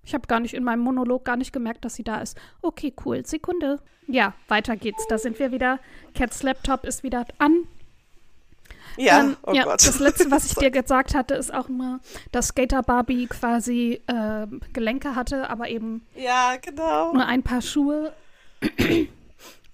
Ich 0.04 0.14
habe 0.14 0.28
gar 0.28 0.38
nicht 0.38 0.54
in 0.54 0.62
meinem 0.62 0.80
Monolog 0.80 1.24
gar 1.24 1.36
nicht 1.36 1.52
gemerkt, 1.52 1.84
dass 1.84 1.96
sie 1.96 2.04
da 2.04 2.20
ist. 2.20 2.38
Okay, 2.62 2.94
cool. 3.04 3.26
Sekunde. 3.26 3.80
Ja, 4.06 4.34
weiter 4.46 4.76
geht's. 4.76 5.04
Da 5.08 5.18
sind 5.18 5.38
wir 5.40 5.50
wieder. 5.50 5.80
Cats 6.14 6.44
Laptop 6.44 6.84
ist 6.84 7.02
wieder 7.02 7.26
an. 7.38 7.64
Ja, 8.96 9.20
Ähm, 9.20 9.36
oh 9.42 9.52
ja, 9.52 9.64
Gott. 9.64 9.84
das 9.86 9.98
letzte, 9.98 10.30
was 10.30 10.46
ich 10.46 10.54
dir 10.58 10.70
gesagt 10.70 11.14
hatte, 11.16 11.34
ist 11.34 11.52
auch 11.52 11.68
immer, 11.68 11.98
dass 12.30 12.48
Skater 12.48 12.82
Barbie 12.82 13.26
quasi 13.26 14.00
äh, 14.06 14.46
Gelenke 14.72 15.16
hatte, 15.16 15.50
aber 15.50 15.68
eben 15.68 16.06
Ja, 16.14 16.54
genau. 16.62 17.12
nur 17.12 17.26
ein 17.26 17.42
paar 17.42 17.60
Schuhe. 17.60 18.14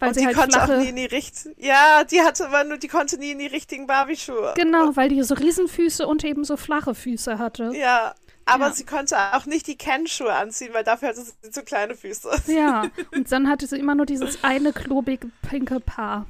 Weil 0.03 0.09
Und 0.09 0.15
sie 0.15 0.21
die 0.21 0.27
halt 0.27 0.37
konnte 0.37 0.53
flache. 0.59 0.77
auch 0.79 0.83
nie 0.83 0.89
in 0.89 0.97
die 0.97 1.05
richtigen. 1.07 1.55
Ja, 1.59 2.03
die 2.05 2.21
hatte 2.23 2.45
immer 2.45 2.65
nur, 2.65 2.77
die 2.77 2.89
konnte 2.89 3.19
nie 3.19 3.31
in 3.31 3.39
die 3.39 3.47
richtigen 3.47 3.87
Barbie-Schuhe. 3.87 4.55
Genau, 4.57 4.97
weil 4.97 5.09
die 5.09 5.23
so 5.23 5.35
Riesenfüße 5.35 6.07
und 6.07 6.25
eben 6.25 6.45
so 6.45 6.57
flache 6.57 6.95
Füße 6.95 7.39
hatte. 7.39 7.71
Ja, 7.75 8.15
aber 8.45 8.67
Ja. 8.67 8.73
sie 8.73 8.85
konnte 8.85 9.17
auch 9.35 9.47
nicht 9.47 9.69
die 9.69 9.77
Ken-Schuhe 9.79 10.35
anziehen, 10.35 10.71
weil 10.75 10.83
dafür 10.83 11.11
hatte 11.11 11.23
sie 11.23 11.51
zu 11.53 11.63
kleine 11.63 11.95
Füße. 11.95 12.29
Ja, 12.49 12.89
und 13.15 13.31
dann 13.31 13.49
hatte 13.49 13.67
sie 13.69 13.79
immer 13.79 13.95
nur 13.95 14.07
dieses 14.07 14.43
eine 14.43 14.73
klobige 14.73 15.29
pinke 15.49 15.79
Paar. 15.79 16.27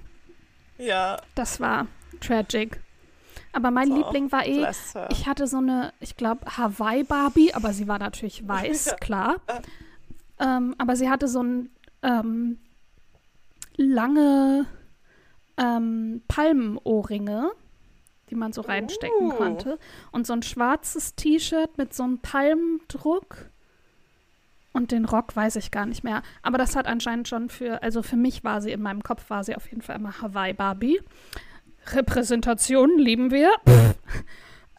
Ja, 0.79 1.17
Das 1.35 1.59
war 1.61 1.87
tragic. 2.21 2.79
Aber 3.55 3.71
mein 3.71 3.89
So, 3.89 3.97
Liebling 3.97 4.33
war 4.33 4.47
eh, 4.47 4.67
ich 5.11 5.27
hatte 5.27 5.47
so 5.47 5.59
eine, 5.59 5.93
ich 6.01 6.17
glaube, 6.17 6.45
Hawaii-Barbie, 6.57 7.55
aber 7.55 7.73
sie 7.73 7.87
war 7.89 7.99
natürlich 7.99 8.47
weiß, 8.47 8.97
klar. 9.01 9.37
Ähm, 10.41 10.75
aber 10.79 10.97
sie 10.97 11.09
hatte 11.11 11.29
so 11.29 11.43
ein 11.43 11.71
ähm, 12.03 12.59
lange 13.83 14.67
ähm, 15.57 16.23
Palmenohrringe, 16.29 17.51
die 18.31 18.35
man 18.35 18.53
so 18.53 18.63
reinstecken 18.63 19.29
Uh. 19.29 19.35
konnte. 19.35 19.79
Und 20.11 20.27
so 20.27 20.33
ein 20.33 20.43
schwarzes 20.43 21.15
T-Shirt 21.15 21.77
mit 21.79 21.95
so 21.95 22.03
einem 22.05 22.19
Palmendruck. 22.19 23.51
Und 24.73 24.91
den 24.91 25.05
Rock 25.05 25.37
weiß 25.37 25.57
ich 25.57 25.71
gar 25.71 25.85
nicht 25.85 26.03
mehr. 26.03 26.23
Aber 26.43 26.57
das 26.57 26.75
hat 26.77 26.87
anscheinend 26.87 27.29
schon 27.29 27.51
für, 27.51 27.83
also 27.83 28.03
für 28.03 28.17
mich 28.17 28.43
war 28.43 28.63
sie, 28.63 28.73
in 28.73 28.81
meinem 28.81 29.03
Kopf 29.03 29.29
war 29.29 29.45
sie 29.45 29.55
auf 29.55 29.69
jeden 29.69 29.83
Fall 29.83 29.97
immer 29.97 30.23
Hawaii 30.23 30.55
Barbie. 30.55 31.01
Repräsentation 31.93 32.99
lieben 32.99 33.31
wir. 33.31 33.53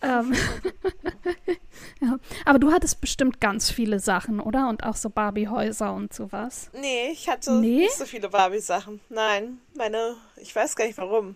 ähm, 0.04 0.34
ja. 2.02 2.18
Aber 2.46 2.60
du 2.60 2.72
hattest 2.72 3.02
bestimmt 3.02 3.40
ganz 3.42 3.72
viele 3.72 4.00
Sachen, 4.00 4.40
oder? 4.40 4.70
Und 4.70 4.84
auch 4.84 4.96
so 4.96 5.10
Barbie-Häuser 5.10 5.94
und 5.94 6.14
sowas. 6.14 6.70
Nee, 6.74 7.10
ich 7.12 7.30
hatte 7.30 7.54
Nee? 7.54 7.78
nicht 7.80 7.96
so 7.98 8.06
viele 8.06 8.30
Barbie-Sachen. 8.30 9.00
Nein, 9.10 9.60
meine, 9.76 10.16
ich 10.38 10.56
weiß 10.56 10.76
gar 10.76 10.86
nicht 10.86 10.98
warum. 10.98 11.36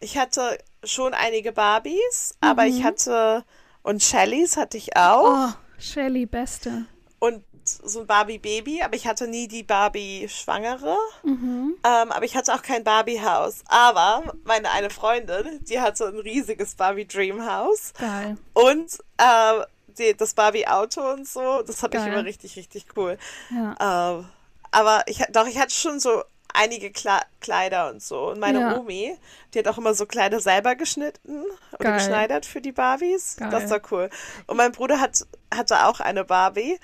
Ich 0.00 0.18
hatte 0.18 0.58
schon 0.82 1.14
einige 1.14 1.52
Barbies, 1.52 2.34
aber 2.40 2.66
ich 2.66 2.80
Mhm. 2.80 2.84
hatte, 2.84 3.44
und 3.82 4.02
Shellys 4.02 4.56
hatte 4.56 4.76
ich 4.76 4.96
auch. 4.96 5.48
Oh, 5.50 5.52
Shelly, 5.78 6.26
beste. 6.26 6.86
Und 7.20 7.42
so 7.68 8.00
ein 8.00 8.06
Barbie-Baby, 8.06 8.82
aber 8.82 8.94
ich 8.96 9.06
hatte 9.06 9.26
nie 9.26 9.48
die 9.48 9.62
Barbie-Schwangere. 9.62 10.96
Mhm. 11.22 11.74
Ähm, 11.84 12.12
aber 12.12 12.24
ich 12.24 12.36
hatte 12.36 12.54
auch 12.54 12.62
kein 12.62 12.84
Barbie-Haus. 12.84 13.62
Aber 13.68 14.22
meine 14.44 14.70
eine 14.70 14.90
Freundin, 14.90 15.64
die 15.64 15.80
hatte 15.80 16.06
ein 16.06 16.18
riesiges 16.18 16.74
Barbie-Dream-Haus. 16.74 17.92
Geil. 17.98 18.36
Und 18.52 18.98
äh, 19.18 19.64
die, 19.98 20.16
das 20.16 20.34
Barbie-Auto 20.34 21.00
und 21.12 21.28
so, 21.28 21.62
das 21.62 21.80
fand 21.80 21.94
ich 21.94 22.04
immer 22.06 22.24
richtig, 22.24 22.56
richtig 22.56 22.86
cool. 22.96 23.18
Ja. 23.50 24.16
Ähm, 24.18 24.26
aber 24.70 25.02
ich, 25.06 25.22
doch, 25.30 25.46
ich 25.46 25.58
hatte 25.58 25.74
schon 25.74 26.00
so 26.00 26.22
einige 26.52 26.90
Kla 26.90 27.20
Kleider 27.40 27.90
und 27.90 28.02
so. 28.02 28.30
Und 28.30 28.40
meine 28.40 28.60
Ja. 28.60 28.76
Omi, 28.78 29.16
die 29.52 29.58
hat 29.58 29.68
auch 29.68 29.78
immer 29.78 29.94
so 29.94 30.06
Kleider 30.06 30.40
selber 30.40 30.74
geschnitten 30.76 31.44
oder 31.72 31.78
Geil. 31.90 31.94
geschneidert 31.94 32.46
für 32.46 32.60
die 32.60 32.72
Barbies. 32.72 33.36
Geil. 33.38 33.50
Das 33.50 33.70
war 33.70 33.80
cool. 33.90 34.08
Und 34.46 34.56
mein 34.56 34.72
Bruder 34.72 35.00
hat, 35.00 35.26
hatte 35.54 35.86
auch 35.86 36.00
eine 36.00 36.24
Barbie. 36.24 36.78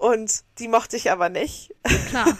Und 0.00 0.44
die 0.58 0.68
mochte 0.68 0.96
ich 0.96 1.10
aber 1.10 1.28
nicht. 1.28 1.74
Klar. 2.08 2.26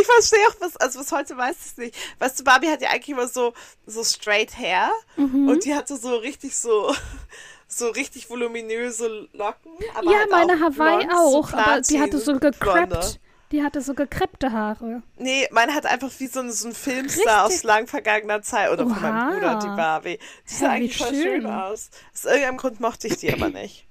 Ich 0.00 0.06
verstehe 0.06 0.40
auch, 0.48 0.56
was, 0.60 0.76
also 0.78 0.98
bis 0.98 1.12
heute 1.12 1.36
weiß 1.36 1.54
ich 1.60 1.66
es 1.66 1.76
nicht. 1.76 1.96
Weißt 2.18 2.40
du, 2.40 2.44
Barbie 2.44 2.68
hat 2.68 2.82
ja 2.82 2.90
eigentlich 2.90 3.10
immer 3.10 3.28
so, 3.28 3.52
so 3.86 4.02
straight 4.02 4.58
hair 4.58 4.90
Mhm. 5.16 5.48
und 5.48 5.64
die 5.64 5.72
hatte 5.74 5.96
so 5.96 6.16
richtig 6.16 6.56
so, 6.58 6.92
so 7.68 7.88
richtig 7.90 8.28
voluminöse 8.28 9.28
Locken. 9.32 9.70
Aber 9.94 10.10
ja, 10.10 10.18
halt 10.18 10.30
meine 10.30 10.58
Hawaii 10.58 11.06
blond, 11.06 11.12
so 11.12 11.38
auch, 11.38 11.52
aber 11.52 11.80
die 11.82 12.00
hatte 12.00 12.18
so 12.18 12.38
gekreppt. 12.40 13.20
Die 13.52 13.62
hatte 13.62 13.80
so 13.82 13.94
gekreppte 13.94 14.50
Haare. 14.50 15.02
Nee, 15.16 15.46
meine 15.52 15.74
hat 15.74 15.86
einfach 15.86 16.10
wie 16.18 16.26
so 16.26 16.40
ein, 16.40 16.50
so 16.50 16.66
ein 16.66 16.74
Filmstar 16.74 17.44
Richtig. 17.46 17.58
aus 17.58 17.62
lang 17.62 17.86
vergangener 17.86 18.42
Zeit 18.42 18.70
oder 18.72 18.82
von 18.82 18.92
Oha. 18.94 19.00
meinem 19.00 19.34
Bruder, 19.34 19.58
die 19.62 19.76
Barbie. 19.76 20.18
Die 20.50 20.54
sah 20.54 20.64
Ja, 20.66 20.70
eigentlich 20.72 20.96
voll 20.98 21.08
schön. 21.10 21.22
schön 21.22 21.46
aus. 21.46 21.90
Aus 22.12 22.24
irgendeinem 22.24 22.56
Grund 22.56 22.80
mochte 22.80 23.06
ich 23.06 23.18
die 23.18 23.32
aber 23.32 23.48
nicht. 23.50 23.86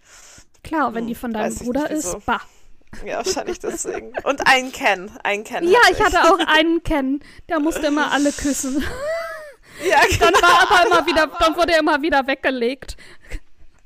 Klar, 0.64 0.94
wenn 0.96 1.08
die 1.08 1.16
von 1.16 1.34
deinem 1.34 1.56
Bruder 1.56 1.90
ist, 1.92 2.18
bah. 2.26 2.42
Ja, 3.06 3.18
wahrscheinlich 3.18 3.60
deswegen. 3.60 4.14
Und 4.24 4.48
einen 4.48 4.72
Ken. 4.72 5.12
Einen 5.24 5.44
Ken 5.44 5.68
Ja, 5.68 5.80
hatte 5.84 5.94
ich 5.94 6.04
hatte 6.04 6.32
auch 6.32 6.40
einen 6.48 6.84
kennen. 6.84 7.24
Der 7.50 7.60
musste 7.60 7.88
immer 7.88 8.12
alle 8.12 8.32
küssen. 8.32 8.84
Ja, 9.90 9.98
Dann 10.20 10.34
war 10.36 10.70
aber 10.70 10.86
immer 10.88 11.08
wieder, 11.08 11.26
dann 11.40 11.56
wurde 11.56 11.74
er 11.74 11.80
immer 11.80 12.00
wieder 12.04 12.28
weggelegt. 12.28 12.96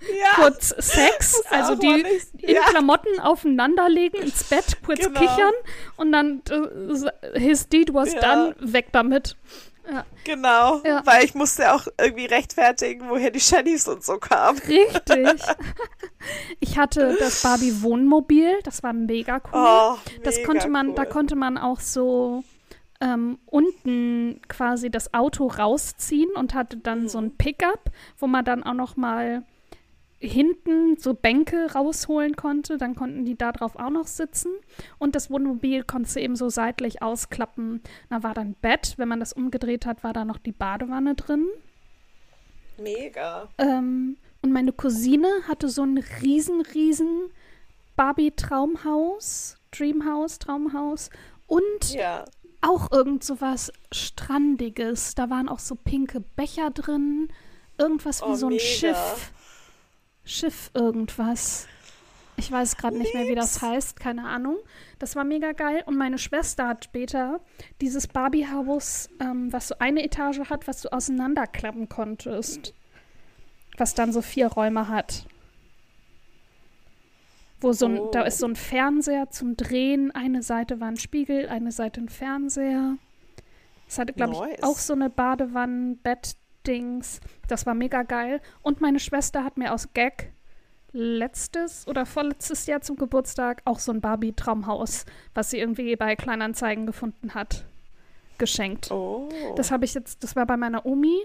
ja. 0.02 0.34
Kurz 0.36 0.76
Sex, 0.78 1.42
also 1.50 1.76
die 1.76 2.04
in 2.42 2.56
Ja. 2.56 2.64
Klamotten 2.64 3.22
aufeinanderlegen, 3.22 4.22
ins 4.22 4.44
Bett, 4.44 4.80
kurz 4.86 5.00
Genau. 5.00 5.18
kichern 5.18 5.54
und 5.96 6.12
dann 6.12 6.42
äh, 6.52 7.40
his 7.40 7.70
deed 7.70 7.94
was 7.94 8.14
Ja. 8.16 8.20
done, 8.20 8.56
weg 8.60 8.88
damit. 8.92 9.38
Genau, 10.24 10.82
Ja. 10.86 11.02
weil 11.06 11.24
ich 11.26 11.34
musste 11.36 11.74
auch 11.74 11.88
irgendwie 12.00 12.26
rechtfertigen, 12.26 13.10
woher 13.10 13.32
die 13.32 13.40
Shellys 13.40 13.88
und 13.88 14.04
so 14.04 14.18
kamen. 14.18 14.60
Richtig. 14.60 15.42
Ich 16.60 16.78
hatte 16.78 17.16
das 17.20 17.42
Barbie 17.44 17.82
Wohnmobil, 17.82 18.60
das 18.64 18.84
war 18.84 18.92
mega 18.92 19.36
cool. 19.46 19.52
Oh, 19.54 19.96
das 20.24 20.36
mega 20.38 20.48
konnte 20.48 20.68
man, 20.68 20.90
cool. 20.90 20.96
da 20.96 21.06
konnte 21.06 21.36
man 21.36 21.58
auch 21.58 21.80
so 21.80 22.44
ähm, 23.00 23.38
unten 23.46 24.42
quasi 24.50 24.90
das 24.90 25.14
Auto 25.14 25.46
rausziehen 25.48 26.32
und 26.36 26.54
hatte 26.54 26.78
dann 26.78 27.04
Mhm. 27.04 27.08
so 27.08 27.20
ein 27.20 27.38
Pickup, 27.38 27.92
wo 28.18 28.28
man 28.28 28.44
dann 28.44 28.64
auch 28.64 28.74
noch 28.74 28.98
mal 28.98 29.44
hinten 30.20 30.98
so 30.98 31.14
Bänke 31.14 31.72
rausholen 31.74 32.36
konnte. 32.36 32.78
Dann 32.78 32.96
konnten 32.96 33.24
die 33.26 33.38
da 33.38 33.52
drauf 33.52 33.76
auch 33.76 33.90
noch 33.92 34.08
sitzen. 34.08 34.52
Und 34.98 35.16
das 35.16 35.30
Wohnmobil 35.30 35.84
konntest 35.84 36.16
du 36.16 36.22
eben 36.22 36.36
so 36.36 36.50
seitlich 36.50 37.02
ausklappen. 37.02 37.82
Da 38.10 38.24
war 38.24 38.34
dann 38.34 38.54
Bett. 38.56 38.96
Wenn 38.98 39.08
man 39.08 39.20
das 39.20 39.34
umgedreht 39.34 39.86
hat, 39.86 40.04
war 40.04 40.14
da 40.14 40.26
noch 40.26 40.38
die 40.38 40.52
Badewanne 40.52 41.16
drin. 41.16 41.46
Mega. 42.80 43.48
Ähm, 43.58 44.18
und 44.42 44.52
meine 44.54 44.72
Cousine 44.72 45.28
hatte 45.48 45.68
so 45.70 45.84
ein 45.84 45.98
riesen, 46.22 46.62
riesen 46.62 47.30
Barbie-Traumhaus, 47.96 49.58
Dreamhaus, 49.72 50.40
Traumhaus 50.40 51.10
und 51.48 51.94
Ja. 51.94 52.26
auch 52.62 52.92
irgend 52.92 53.24
so 53.24 53.42
was 53.42 53.72
Strandiges. 53.92 55.16
Da 55.16 55.30
waren 55.30 55.50
auch 55.50 55.60
so 55.60 55.76
pinke 55.76 56.20
Becher 56.20 56.70
drin, 56.70 57.30
irgendwas 57.80 58.22
wie 58.22 58.26
Oh, 58.26 58.36
so 58.36 58.48
ein 58.48 58.52
mega. 58.54 58.64
Schiff. 58.64 59.32
Schiff 60.28 60.70
irgendwas. 60.74 61.68
Ich 62.40 62.52
weiß 62.52 62.78
gerade 62.78 62.98
nicht 62.98 63.14
mehr, 63.16 63.28
wie 63.28 63.34
das 63.36 63.62
heißt, 63.64 64.00
keine 64.00 64.26
Ahnung. 64.28 64.58
Das 65.00 65.16
war 65.16 65.24
mega 65.24 65.54
geil. 65.54 65.82
Und 65.88 65.98
meine 65.98 66.20
Schwester 66.20 66.68
hat 66.68 66.86
später 66.86 67.40
dieses 67.82 68.08
Barbie-Haus, 68.08 69.10
ähm, 69.20 69.52
was 69.52 69.70
so 69.70 69.76
eine 69.80 70.04
Etage 70.04 70.42
hat, 70.50 70.68
was 70.68 70.82
du 70.82 70.92
auseinanderklappen 70.94 71.90
konntest. 71.90 72.74
Was 73.78 73.96
dann 73.96 74.12
so 74.14 74.22
vier 74.22 74.48
Räume 74.48 74.88
hat. 74.88 75.26
Wo 77.60 77.74
so 77.74 77.88
ein, 77.88 77.98
Oh. 78.00 78.12
da 78.12 78.22
ist 78.22 78.38
so 78.38 78.48
ein 78.48 78.56
Fernseher 78.56 79.32
zum 79.32 79.58
Drehen. 79.58 80.12
Eine 80.12 80.44
Seite 80.44 80.80
war 80.80 80.90
ein 80.90 80.98
Spiegel, 80.98 81.50
eine 81.50 81.72
Seite 81.72 82.02
ein 82.02 82.10
Fernseher. 82.10 82.98
Es 83.88 83.98
hatte, 83.98 84.14
glaube 84.14 84.34
Nice. 84.34 84.58
ich, 84.58 84.64
auch 84.64 84.78
so 84.78 84.94
eine 84.94 85.10
Badewannen-Bett-Dings. 86.68 87.20
Das 87.48 87.66
war 87.66 87.74
mega 87.74 88.04
geil. 88.04 88.42
Und 88.62 88.82
meine 88.82 89.00
Schwester 89.00 89.44
hat 89.44 89.58
mir 89.58 89.74
aus 89.74 89.94
Gag 89.94 90.34
letztes 90.94 91.88
oder 91.88 92.06
vorletztes 92.06 92.66
Jahr 92.66 92.82
zum 92.82 92.96
Geburtstag 92.96 93.62
auch 93.66 93.80
so 93.80 93.92
ein 93.92 94.02
Barbie-Traumhaus, 94.02 95.06
was 95.34 95.50
sie 95.50 95.60
irgendwie 95.60 95.96
bei 95.96 96.16
Kleinanzeigen 96.16 96.86
gefunden 96.86 97.34
hat, 97.34 97.66
geschenkt. 98.38 98.90
Oh. 98.92 99.30
Das 99.56 99.72
habe 99.72 99.86
ich 99.86 99.94
jetzt, 99.94 100.24
das 100.24 100.36
war 100.36 100.46
bei 100.46 100.58
meiner 100.58 100.86
Omi, 100.86 101.24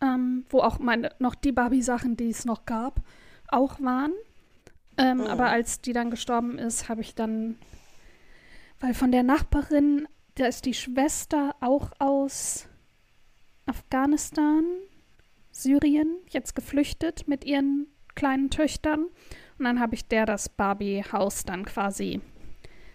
ähm, 0.00 0.44
wo 0.50 0.60
auch 0.60 0.78
meine, 0.78 1.10
noch 1.18 1.34
die 1.34 1.52
Barbie-Sachen, 1.52 2.16
die 2.16 2.30
es 2.30 2.44
noch 2.44 2.66
gab, 2.66 3.00
auch 3.48 3.80
waren. 3.80 4.12
Ähm, 4.98 5.18
Mhm. 5.18 5.26
Aber 5.26 5.48
als 5.48 5.80
die 5.80 5.92
dann 5.92 6.10
gestorben 6.10 6.58
ist, 6.58 6.88
habe 6.88 7.00
ich 7.00 7.14
dann, 7.14 7.56
weil 8.80 8.92
von 8.92 9.12
der 9.12 9.22
Nachbarin, 9.22 10.06
da 10.34 10.46
ist 10.46 10.66
die 10.66 10.74
Schwester 10.74 11.54
auch 11.60 11.90
aus 11.98 12.68
Afghanistan, 13.66 14.64
Syrien, 15.50 16.16
jetzt 16.30 16.54
geflüchtet 16.54 17.28
mit 17.28 17.44
ihren 17.44 17.86
kleinen 18.14 18.50
Töchtern. 18.50 19.06
Und 19.58 19.64
dann 19.64 19.80
habe 19.80 19.94
ich 19.94 20.06
der 20.06 20.26
das 20.26 20.48
Barbie-Haus 20.48 21.44
dann 21.44 21.64
quasi 21.64 22.20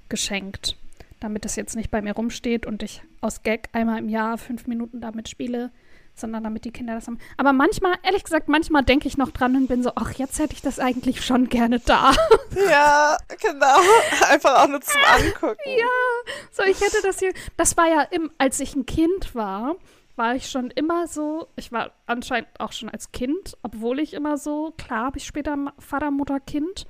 geschenkt, 0.10 0.78
damit 1.20 1.46
es 1.46 1.56
jetzt 1.56 1.76
nicht 1.76 1.92
bei 1.92 2.02
mir 2.02 2.14
rumsteht 2.14 2.66
und 2.66 2.84
ich 2.84 3.02
aus 3.22 3.44
Gag 3.44 3.70
einmal 3.74 4.00
im 4.00 4.10
Jahr 4.10 4.38
fünf 4.38 4.68
Minuten 4.68 5.02
damit 5.02 5.30
spiele, 5.30 5.72
sondern 6.16 6.44
damit 6.44 6.66
die 6.66 6.72
Kinder 6.72 6.96
das 6.96 7.08
haben. 7.08 7.20
Aber 7.38 7.54
manchmal, 7.54 7.96
ehrlich 8.04 8.24
gesagt, 8.24 8.50
manchmal 8.50 8.84
denke 8.84 9.08
ich 9.08 9.18
noch 9.18 9.32
dran 9.32 9.56
und 9.56 9.68
bin 9.68 9.84
so, 9.84 9.92
ach, 9.96 10.14
jetzt 10.14 10.40
hätte 10.40 10.54
ich 10.54 10.62
das 10.62 10.80
eigentlich 10.80 11.24
schon 11.24 11.50
gerne 11.50 11.80
da. 11.80 12.12
Ja, 12.70 13.16
genau. 13.40 13.78
Einfach 14.30 14.64
auch 14.64 14.68
nur 14.68 14.82
zum 14.82 15.00
Angucken. 15.06 15.58
ja, 15.78 16.34
so 16.52 16.64
ich 16.64 16.82
hätte 16.82 16.98
das 17.04 17.20
hier. 17.20 17.32
Das 17.56 17.78
war 17.78 17.88
ja, 17.88 18.02
im, 18.02 18.32
als 18.40 18.60
ich 18.60 18.76
ein 18.76 18.88
Kind 18.88 19.36
war, 19.36 19.76
war 20.18 20.36
ich 20.36 20.50
schon 20.50 20.72
immer 20.72 21.08
so, 21.08 21.48
ich 21.56 21.72
war 21.72 21.92
anscheinend 22.06 22.50
auch 22.60 22.72
schon 22.72 22.90
als 22.90 23.12
Kind, 23.12 23.58
obwohl 23.64 24.00
ich 24.00 24.14
immer 24.14 24.38
so, 24.38 24.74
klar 24.78 25.06
habe 25.06 25.18
ich 25.18 25.26
später 25.26 25.56
Vater, 25.80 26.12
Mutter, 26.12 26.40
Kind. 26.40 26.86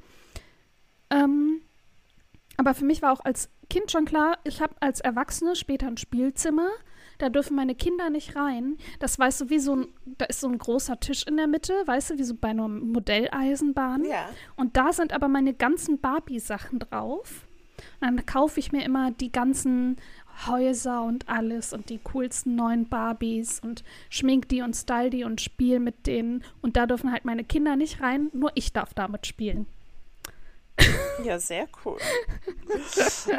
Ähm, 1.09 1.61
aber 2.57 2.73
für 2.73 2.85
mich 2.85 3.01
war 3.01 3.13
auch 3.13 3.23
als 3.23 3.49
Kind 3.69 3.91
schon 3.91 4.05
klar, 4.05 4.37
ich 4.43 4.61
habe 4.61 4.75
als 4.79 5.01
Erwachsene 5.01 5.55
später 5.55 5.87
ein 5.87 5.97
Spielzimmer. 5.97 6.69
Da 7.17 7.29
dürfen 7.29 7.55
meine 7.55 7.73
Kinder 7.73 8.09
nicht 8.09 8.35
rein. 8.35 8.77
Das 8.99 9.17
weißt 9.17 9.41
du, 9.41 9.49
wie 9.49 9.59
so 9.59 9.75
ein, 9.75 9.87
da 10.05 10.25
ist 10.25 10.39
so 10.39 10.47
ein 10.47 10.57
großer 10.57 10.99
Tisch 10.99 11.23
in 11.25 11.37
der 11.37 11.47
Mitte, 11.47 11.73
weißt 11.85 12.11
du, 12.11 12.17
wie 12.19 12.23
so 12.23 12.35
bei 12.35 12.49
einer 12.49 12.67
Modelleisenbahn. 12.67 14.05
Ja. 14.05 14.29
Und 14.55 14.77
da 14.77 14.93
sind 14.93 15.13
aber 15.13 15.27
meine 15.27 15.53
ganzen 15.53 15.99
Barbie-Sachen 15.99 16.79
drauf. 16.79 17.47
Und 17.99 18.07
dann 18.07 18.25
kaufe 18.25 18.59
ich 18.59 18.71
mir 18.71 18.83
immer 18.85 19.11
die 19.11 19.31
ganzen 19.31 19.97
Häuser 20.45 21.01
und 21.03 21.27
alles 21.27 21.73
und 21.73 21.89
die 21.89 21.99
coolsten 22.13 22.55
neuen 22.55 22.87
Barbies 22.87 23.59
und 23.59 23.83
schmink 24.09 24.47
die 24.49 24.61
und 24.61 24.75
style 24.75 25.09
die 25.09 25.23
und 25.23 25.41
spiel 25.41 25.79
mit 25.79 26.05
denen. 26.05 26.43
Und 26.61 26.77
da 26.77 26.85
dürfen 26.85 27.11
halt 27.11 27.25
meine 27.25 27.43
Kinder 27.43 27.75
nicht 27.75 28.01
rein, 28.01 28.29
nur 28.33 28.51
ich 28.53 28.71
darf 28.73 28.93
damit 28.93 29.25
spielen. 29.25 29.65
Ja, 31.23 31.39
sehr 31.39 31.67
cool. 31.83 31.97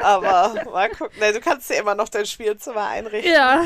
Aber 0.03 0.55
mal 0.73 0.89
gucken. 0.91 1.17
Nee, 1.21 1.33
du 1.33 1.41
kannst 1.41 1.71
dir 1.71 1.77
immer 1.77 1.95
noch 1.95 2.09
dein 2.09 2.27
Spielzimmer 2.27 2.89
einrichten. 2.89 3.33
Ja, 3.33 3.65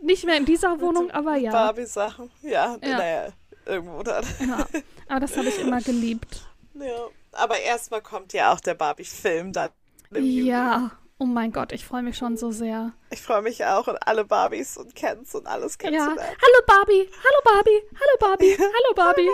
nicht 0.00 0.24
mehr 0.24 0.38
in 0.38 0.46
dieser 0.46 0.80
Wohnung, 0.80 1.10
aber 1.10 1.36
ja. 1.36 1.52
Barbie-Sachen. 1.52 2.30
Ja, 2.42 2.76
Ja. 2.82 2.96
naja, 2.98 3.28
irgendwo 3.66 4.02
dann. 4.02 4.24
ja. 4.40 4.66
Aber 5.08 5.20
das 5.20 5.36
habe 5.36 5.48
ich 5.48 5.58
immer 5.60 5.80
geliebt. 5.82 6.46
Ja. 6.74 7.06
Aber 7.32 7.58
erstmal 7.60 8.00
kommt 8.00 8.32
ja 8.32 8.52
auch 8.54 8.60
der 8.60 8.74
Barbie-Film 8.74 9.52
dann. 9.52 9.68
im 10.12 10.24
Juni. 10.24 10.48
Ja, 11.18 11.24
oh 11.24 11.26
mein 11.26 11.50
Gott, 11.52 11.72
ich 11.72 11.84
freue 11.84 12.02
mich 12.02 12.16
schon 12.16 12.36
so 12.36 12.50
sehr. 12.50 12.92
Ich 13.10 13.22
freue 13.22 13.42
mich 13.42 13.64
auch 13.64 13.86
und 13.88 13.96
alle 14.06 14.24
Barbies 14.24 14.76
und 14.76 14.94
Kens 14.94 15.34
und 15.34 15.46
alles 15.46 15.74
Ja, 15.82 15.88
kennenzulernen. 15.90 16.18
hallo 16.18 16.64
Barbie, 16.66 17.08
hallo 17.10 17.40
Barbie, 17.44 17.82
hallo 17.94 18.16
Barbie, 18.20 18.56
hallo 18.58 18.94
Barbie. 18.94 19.28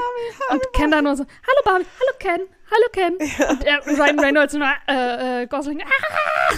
Und 0.51 0.73
Ken 0.73 0.91
dann 0.91 1.05
nur 1.05 1.17
so, 1.17 1.25
hallo 1.25 1.63
Barbie, 1.65 1.87
hallo 1.99 2.17
Ken, 2.19 2.49
hallo 2.71 2.87
Ken. 2.93 3.15
Und 3.51 3.65
er, 3.65 3.87
Ryan 3.87 4.21
Reynolds 4.21 4.55
nur, 4.55 4.69
äh, 4.89 5.43
äh, 5.43 5.47
Gosling, 5.47 5.83
ah, 5.83 6.55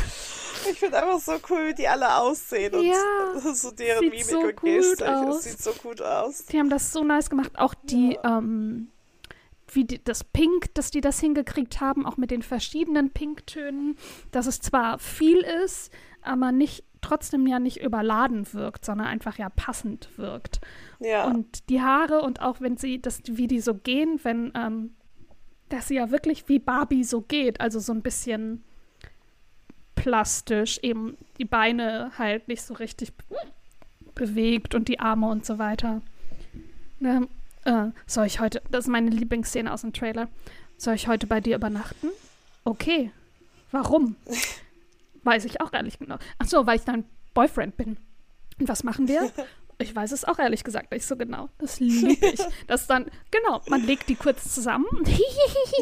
Ich 0.71 0.79
finde 0.79 1.03
einfach 1.03 1.21
so 1.21 1.33
cool, 1.51 1.69
wie 1.69 1.75
die 1.75 1.89
alle 1.89 2.17
aussehen 2.17 2.75
und 2.75 2.85
Ja, 2.85 3.55
so 3.55 3.71
deren 3.71 4.01
sieht 4.01 4.11
Mimik 4.11 4.25
so 4.27 4.39
und 4.41 4.61
Gestik. 4.61 5.07
Es 5.31 5.43
sieht 5.45 5.59
so 5.63 5.73
gut 5.73 6.03
aus. 6.03 6.45
die 6.47 6.59
haben 6.59 6.71
das 6.71 6.93
so 6.93 7.03
nice 7.03 7.31
gemacht. 7.31 7.53
Auch 7.57 7.75
die, 7.85 8.19
ähm, 8.25 8.91
wie 9.75 9.85
die, 9.85 10.03
das 10.03 10.25
Pink, 10.25 10.75
dass 10.75 10.91
die 10.91 11.01
das 11.01 11.21
hingekriegt 11.21 11.81
haben, 11.81 12.07
auch 12.07 12.17
mit 12.17 12.31
den 12.31 12.43
verschiedenen 12.43 13.11
Pinktönen, 13.11 13.97
dass 14.31 14.47
es 14.47 14.61
zwar 14.61 14.99
viel 14.99 15.39
ist, 15.65 15.93
aber 16.23 16.53
nicht 16.53 16.85
trotzdem 17.01 17.47
ja 17.47 17.59
nicht 17.59 17.83
überladen 17.83 18.53
wirkt, 18.55 18.85
sondern 18.85 19.07
einfach 19.07 19.39
ja 19.39 19.51
passend 19.51 20.09
wirkt. 20.17 20.61
Ja. 21.01 21.27
Und 21.27 21.69
die 21.69 21.83
Haare 21.83 22.23
und 22.23 22.41
auch 22.41 22.61
wenn 22.61 22.77
sie, 22.77 23.01
das, 23.01 23.23
wie 23.27 23.47
die 23.47 23.61
so 23.61 23.75
gehen, 23.75 24.19
wenn, 24.23 24.53
ähm, 24.55 24.95
dass 25.69 25.89
sie 25.89 25.97
ja 25.97 26.11
wirklich 26.11 26.49
wie 26.49 26.59
Barbie 26.59 27.05
so 27.05 27.21
geht, 27.21 27.61
also 27.61 27.79
so 27.79 27.93
ein 27.93 28.03
bisschen 28.03 28.65
plastisch, 29.95 30.79
eben 30.83 31.17
die 31.39 31.45
Beine 31.45 32.13
halt 32.19 32.49
nicht 32.49 32.63
so 32.63 32.75
richtig 32.75 33.15
be 33.17 33.25
bewegt 34.15 34.77
und 34.77 34.87
die 34.87 35.01
Arme 35.01 35.27
und 35.29 35.45
so 35.45 35.59
weiter. 35.59 36.01
Ähm, 37.03 37.27
äh, 37.65 37.87
soll 38.07 38.27
ich 38.27 38.41
heute, 38.41 38.63
das 38.71 38.85
ist 38.85 38.91
meine 38.91 39.11
Lieblingsszene 39.11 39.73
aus 39.73 39.83
dem 39.83 39.93
Trailer, 39.93 40.29
soll 40.77 40.95
ich 40.95 41.09
heute 41.09 41.27
bei 41.27 41.41
dir 41.41 41.57
übernachten? 41.57 42.09
Okay. 42.65 43.11
Warum? 43.71 44.17
Weiß 45.25 45.45
ich 45.45 45.61
auch 45.61 45.73
ehrlich 45.73 45.99
genau. 45.99 46.17
Ach 46.39 46.47
so, 46.47 46.67
weil 46.67 46.77
ich 46.79 46.85
dein 46.85 47.05
Boyfriend 47.33 47.77
bin. 47.77 47.97
Und 48.61 48.69
was 48.69 48.85
machen 48.85 49.09
wir? 49.09 49.31
Ich 49.79 49.95
weiß 49.95 50.13
es 50.13 50.25
auch 50.25 50.39
ehrlich 50.39 50.63
gesagt 50.63 50.93
nicht 50.93 51.05
so 51.05 51.17
genau. 51.17 51.49
Das 51.59 51.81
liebe 51.81 52.27
ich. 52.27 52.41
Das 52.69 52.87
dann, 52.87 53.11
genau, 53.33 53.61
man 53.67 53.83
legt 53.83 54.09
die 54.09 54.15
kurz 54.15 54.55
zusammen 54.55 54.87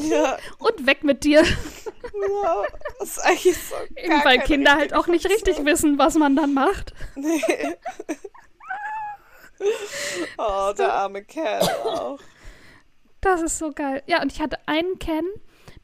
Ja, 0.09 0.39
und 0.59 0.87
weg 0.87 1.05
mit 1.05 1.25
dir. 1.25 1.43
ja. 1.43 2.63
Das 2.99 3.09
ist 3.11 3.19
eigentlich 3.19 3.57
so. 3.59 3.75
Eben 3.97 4.25
weil 4.25 4.39
Kinder 4.41 4.77
halt 4.77 4.95
auch 4.95 5.09
nicht 5.09 5.27
richtig 5.29 5.63
wissen, 5.67 5.99
was 5.99 6.15
man 6.15 6.35
dann 6.35 6.55
macht. 6.55 6.95
Nee. 7.17 7.43
Oh, 10.39 10.73
der 10.77 10.93
arme 10.93 11.23
Kerl 11.25 11.63
auch. 11.85 12.19
Das 13.21 13.41
ist 13.43 13.59
so 13.59 13.71
geil. 13.73 14.03
Ja, 14.07 14.21
und 14.23 14.33
ich 14.33 14.41
hatte 14.41 14.57
einen 14.67 14.99
Ken, 14.99 15.25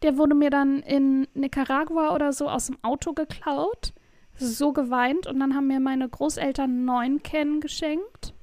der 0.03 0.17
wurde 0.17 0.35
mir 0.35 0.51
dann 0.51 0.81
in 0.83 1.29
Nicaragua 1.35 2.15
oder 2.15 2.33
so 2.33 2.49
aus 2.49 2.67
dem 2.67 2.79
Auto 2.83 3.13
geklaut. 3.13 3.93
So 4.37 4.73
geweint. 4.73 5.27
Und 5.27 5.41
dann 5.41 5.55
haben 5.55 5.67
mir 5.67 5.81
meine 5.81 6.09
Großeltern 6.09 6.65
einen 6.71 6.85
neuen 6.85 7.23
Ken 7.23 7.61
geschenkt. 7.61 8.35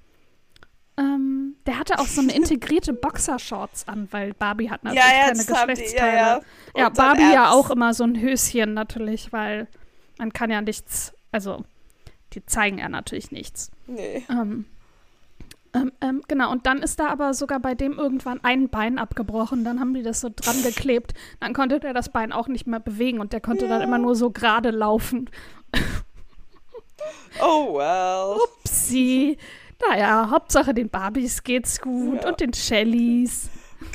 Ähm, 0.98 1.56
der 1.66 1.78
hatte 1.80 2.00
auch 2.00 2.06
so 2.08 2.22
eine 2.22 2.34
integrierte 2.34 2.94
Boxershorts 3.02 3.88
an, 3.88 4.08
weil 4.12 4.34
Barbie 4.34 4.70
hat 4.70 4.84
natürlich 4.84 5.04
Ja, 5.04 5.12
ja, 5.12 5.26
keine 5.28 5.44
ja, 5.44 5.66
Geschlechtsteile. 5.66 6.18
ja. 6.18 6.42
Ja, 6.76 6.90
dann 6.90 6.94
Barbie 6.94 7.22
ja 7.34 7.46
Ernst. 7.46 7.54
auch 7.54 7.70
immer 7.70 7.94
so 7.94 8.04
ein 8.06 8.20
Höschen 8.22 8.74
natürlich, 8.74 9.34
weil 9.34 9.68
man 10.18 10.32
kann 10.32 10.50
ja 10.52 10.62
nichts, 10.62 11.14
also 11.34 11.64
die 12.34 12.46
zeigen 12.46 12.78
ja 12.78 12.88
natürlich 12.88 13.32
nichts. 13.32 13.72
Nee. 13.88 14.26
Ähm, 14.30 14.66
ähm, 15.76 15.92
ähm, 16.02 16.22
genau, 16.28 16.52
und 16.52 16.66
dann 16.66 16.80
ist 16.82 17.00
da 17.00 17.10
aber 17.10 17.34
sogar 17.34 17.60
bei 17.60 17.76
dem 17.76 17.94
irgendwann 18.00 18.40
ein 18.44 18.70
Bein 18.70 18.98
abgebrochen. 18.98 19.64
Dann 19.64 19.80
haben 19.80 19.94
die 19.94 20.02
das 20.04 20.22
so 20.22 20.30
dran 20.34 20.62
geklebt. 20.64 21.14
Dann 21.40 21.54
konnte 21.54 21.80
der 21.80 21.94
das 21.94 22.10
Bein 22.10 22.32
auch 22.32 22.48
nicht 22.48 22.66
mehr 22.68 22.80
bewegen 22.80 23.20
und 23.20 23.34
der 23.34 23.42
konnte 23.42 23.68
dann 23.68 23.82
Ja. 23.82 23.86
immer 23.88 23.98
nur 23.98 24.16
so 24.16 24.32
gerade 24.32 24.72
laufen. 24.72 25.30
Oh, 27.42 27.76
well. 27.78 28.40
Psi. 28.64 29.38
Naja, 29.88 30.30
Hauptsache 30.32 30.74
den 30.74 30.90
Barbies 30.90 31.44
geht's 31.44 31.80
gut 31.82 32.24
Ja. 32.24 32.30
und 32.30 32.40
den 32.40 32.54
Shellys. 32.54 33.50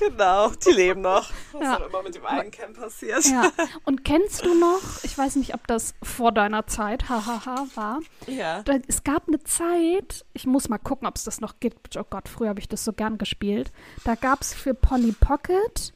Genau, 0.08 0.50
die 0.50 0.70
leben 0.70 1.02
noch. 1.02 1.30
Was 1.52 1.62
Ja. 1.62 1.76
auch 1.78 1.86
immer 1.88 2.02
mit 2.02 2.14
dem 2.14 2.24
einen 2.26 2.50
Camp 2.50 2.78
passiert. 2.80 3.24
Ja. 3.26 3.50
Und 3.84 4.04
kennst 4.04 4.44
du 4.44 4.54
noch, 4.58 4.80
ich 5.02 5.16
weiß 5.16 5.36
nicht, 5.36 5.52
ob 5.54 5.66
das 5.66 5.94
vor 6.02 6.32
deiner 6.32 6.66
Zeit, 6.66 7.08
hahaha, 7.08 7.66
war, 7.74 8.00
Ja. 8.26 8.62
Da, 8.62 8.78
es 8.88 9.04
gab 9.04 9.28
eine 9.28 9.42
Zeit, 9.44 10.24
ich 10.32 10.46
muss 10.46 10.68
mal 10.68 10.78
gucken, 10.78 11.06
ob 11.06 11.16
es 11.16 11.24
das 11.24 11.40
noch 11.40 11.60
gibt. 11.60 11.96
Oh 11.96 12.04
Gott, 12.08 12.28
früher 12.28 12.48
habe 12.48 12.60
ich 12.60 12.68
das 12.68 12.84
so 12.84 12.92
gern 12.92 13.18
gespielt. 13.18 13.72
Da 14.04 14.14
gab 14.14 14.40
es 14.40 14.54
für 14.54 14.72
Polly 14.74 15.12
Pocket 15.12 15.92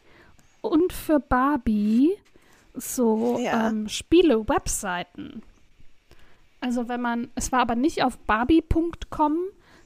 und 0.60 0.92
für 0.92 1.20
Barbie 1.20 2.16
so 2.74 3.38
Ja. 3.40 3.68
ähm, 3.68 3.88
Spiele-Webseiten. 3.88 5.42
Also 6.60 6.88
wenn 6.88 7.00
man, 7.00 7.30
es 7.34 7.52
war 7.52 7.60
aber 7.60 7.74
nicht 7.74 8.02
auf 8.02 8.16
barbie.com, 8.18 9.38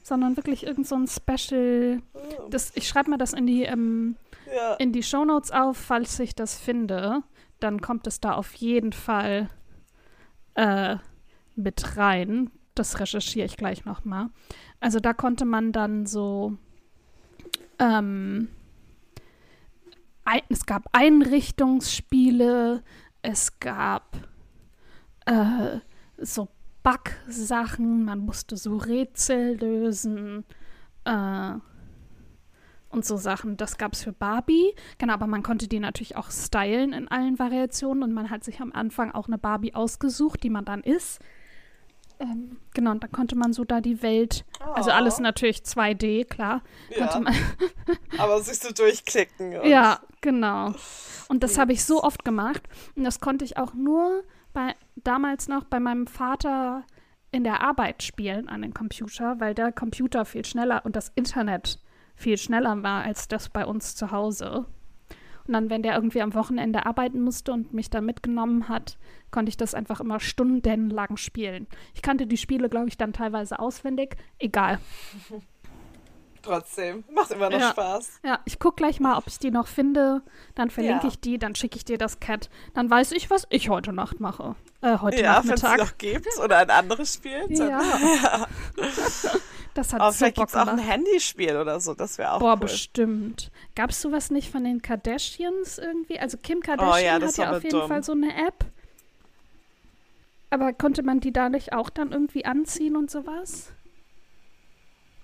sondern 0.03 0.37
wirklich 0.37 0.65
irgend 0.65 0.87
so 0.87 0.95
ein 0.95 1.07
Special. 1.07 2.01
Das, 2.49 2.71
ich 2.75 2.87
schreibe 2.87 3.09
mal 3.11 3.17
das 3.17 3.33
in 3.33 3.45
die, 3.47 3.63
ähm, 3.63 4.15
Ja. 4.53 4.75
in 4.75 4.91
die 4.91 5.03
Shownotes 5.03 5.51
auf, 5.51 5.77
falls 5.77 6.19
ich 6.19 6.35
das 6.35 6.57
finde. 6.59 7.23
Dann 7.59 7.81
kommt 7.81 8.07
es 8.07 8.19
da 8.19 8.33
auf 8.33 8.53
jeden 8.55 8.93
Fall 8.93 9.49
äh, 10.55 10.97
mit 11.55 11.97
rein. 11.97 12.49
Das 12.75 12.99
recherchiere 12.99 13.45
ich 13.45 13.57
gleich 13.57 13.85
nochmal. 13.85 14.29
Also 14.79 14.99
da 14.99 15.13
konnte 15.13 15.45
man 15.45 15.71
dann 15.73 16.05
so 16.05 16.55
ähm, 17.79 18.47
ein, 20.25 20.41
es 20.49 20.65
gab 20.65 20.85
Einrichtungsspiele, 20.93 22.83
es 23.21 23.59
gab 23.59 24.15
äh, 25.25 25.79
so 26.17 26.47
Backsachen, 26.89 28.03
man 28.05 28.19
musste 28.19 28.57
so 28.57 28.77
Rätsel 28.77 29.57
lösen 29.59 30.43
äh, 31.05 31.51
und 32.89 33.05
so 33.05 33.17
Sachen. 33.17 33.57
Das 33.57 33.77
gab 33.77 33.93
es 33.93 34.03
für 34.03 34.11
Barbie. 34.13 34.73
Genau, 34.97 35.13
aber 35.13 35.27
man 35.27 35.43
konnte 35.43 35.67
die 35.67 35.79
natürlich 35.79 36.15
auch 36.15 36.31
stylen 36.31 36.93
in 36.93 37.07
allen 37.07 37.37
Variationen 37.37 38.03
und 38.03 38.13
man 38.13 38.29
hat 38.31 38.43
sich 38.43 38.59
am 38.59 38.71
Anfang 38.71 39.11
auch 39.11 39.27
eine 39.27 39.37
Barbie 39.37 39.75
ausgesucht, 39.75 40.41
die 40.43 40.49
man 40.49 40.65
dann 40.65 40.81
ist. 40.81 41.19
Ähm, 42.19 42.57
genau, 42.73 42.91
und 42.91 43.03
dann 43.03 43.11
konnte 43.11 43.35
man 43.35 43.53
so 43.53 43.63
da 43.63 43.79
die 43.79 44.01
Welt, 44.01 44.43
also 44.59 44.89
Oh. 44.89 44.93
alles 44.93 45.19
natürlich 45.19 45.59
2D, 45.59 46.25
klar. 46.25 46.63
Ja. 46.97 47.17
man, 47.19 47.33
Aber 48.17 48.41
sich 48.41 48.59
so 48.59 48.73
durchklicken. 48.73 49.53
Ja, 49.63 50.01
genau. 50.19 50.73
Und 51.29 51.43
das 51.43 51.57
habe 51.57 51.71
ich 51.71 51.85
so 51.85 52.03
oft 52.03 52.25
gemacht. 52.25 52.63
Und 52.95 53.05
das 53.05 53.21
konnte 53.21 53.45
ich 53.45 53.57
auch 53.57 53.73
nur 53.73 54.23
bei, 54.53 54.75
damals 54.95 55.47
noch 55.47 55.63
bei 55.63 55.79
meinem 55.79 56.07
Vater 56.07 56.85
in 57.31 57.43
der 57.43 57.61
Arbeit 57.61 58.03
spielen 58.03 58.49
an 58.49 58.61
den 58.61 58.73
Computer, 58.73 59.39
weil 59.39 59.53
der 59.53 59.71
Computer 59.71 60.25
viel 60.25 60.45
schneller 60.45 60.83
und 60.85 60.95
das 60.95 61.11
Internet 61.15 61.79
viel 62.15 62.37
schneller 62.37 62.81
war 62.83 63.03
als 63.03 63.27
das 63.27 63.49
bei 63.49 63.65
uns 63.65 63.95
zu 63.95 64.11
Hause. 64.11 64.65
Und 65.47 65.53
dann, 65.53 65.69
wenn 65.69 65.81
der 65.81 65.95
irgendwie 65.95 66.21
am 66.21 66.35
Wochenende 66.35 66.85
arbeiten 66.85 67.21
musste 67.21 67.51
und 67.51 67.73
mich 67.73 67.89
dann 67.89 68.05
mitgenommen 68.05 68.69
hat, 68.69 68.99
konnte 69.31 69.49
ich 69.49 69.57
das 69.57 69.73
einfach 69.73 69.99
immer 69.99 70.19
stundenlang 70.19 71.17
spielen. 71.17 71.65
Ich 71.95 72.03
kannte 72.03 72.27
die 72.27 72.37
Spiele, 72.37 72.69
glaube 72.69 72.87
ich, 72.87 72.97
dann 72.97 73.13
teilweise 73.13 73.57
auswendig. 73.57 74.15
Egal. 74.37 74.79
Trotzdem. 76.41 77.03
Macht 77.13 77.31
immer 77.31 77.49
noch 77.49 77.59
Ja. 77.59 77.71
Spaß. 77.71 78.19
Ja, 78.23 78.39
ich 78.45 78.59
guck 78.59 78.77
gleich 78.77 78.99
mal, 78.99 79.17
ob 79.17 79.27
ich 79.27 79.39
die 79.39 79.51
noch 79.51 79.67
finde. 79.67 80.21
Dann 80.55 80.69
verlinke 80.69 81.03
Ja. 81.03 81.09
ich 81.09 81.19
die, 81.19 81.37
dann 81.37 81.55
schicke 81.55 81.75
ich 81.77 81.85
dir 81.85 81.97
das 81.97 82.19
Cat. 82.19 82.49
Dann 82.73 82.89
weiß 82.89 83.11
ich, 83.11 83.29
was 83.29 83.45
ich 83.49 83.69
heute 83.69 83.91
Nacht 83.93 84.19
mache. 84.19 84.55
Äh, 84.81 84.97
heute 84.99 85.21
Ja, 85.21 85.43
wenn 85.43 85.53
es 85.53 85.61
Nachmittag. 85.61 85.77
noch 85.91 85.97
gibt 85.97 86.27
oder 86.43 86.57
ein 86.59 86.69
anderes 86.69 87.13
Spiel. 87.15 87.45
dann- 87.49 87.69
Ja. 87.69 88.47
Das 89.75 89.93
hat 89.93 90.01
Aber 90.01 90.11
so 90.11 90.17
vielleicht 90.17 90.35
gibt 90.37 90.49
es 90.49 90.55
auch 90.55 90.67
ein. 90.67 90.79
Handyspiel 90.79 91.55
oder 91.55 91.79
so. 91.79 91.93
Das 91.93 92.17
wäre 92.17 92.33
auch 92.33 92.39
Boah, 92.39 92.53
cool. 92.53 92.59
bestimmt. 92.61 93.51
Gab 93.75 93.91
es 93.91 94.01
sowas 94.01 94.31
nicht 94.31 94.51
von 94.51 94.63
den 94.63 94.81
Kardashians 94.81 95.77
irgendwie? 95.77 96.19
Also 96.19 96.37
Kim 96.37 96.61
Kardashian 96.61 96.91
Oh 96.99 97.05
ja, 97.05 97.19
das 97.19 97.37
hat 97.37 97.45
ja 97.45 97.55
auf 97.57 97.63
jeden 97.63 97.79
dumm. 97.79 97.87
Fall 97.87 98.03
so 98.03 98.11
eine 98.13 98.35
App. 98.47 98.65
Aber 100.49 100.73
konnte 100.73 101.03
man 101.03 101.19
die 101.19 101.31
da 101.31 101.49
nicht 101.49 101.71
auch 101.73 101.89
dann 101.91 102.11
irgendwie 102.11 102.45
anziehen 102.45 102.95
und 102.95 103.11
sowas? 103.11 103.71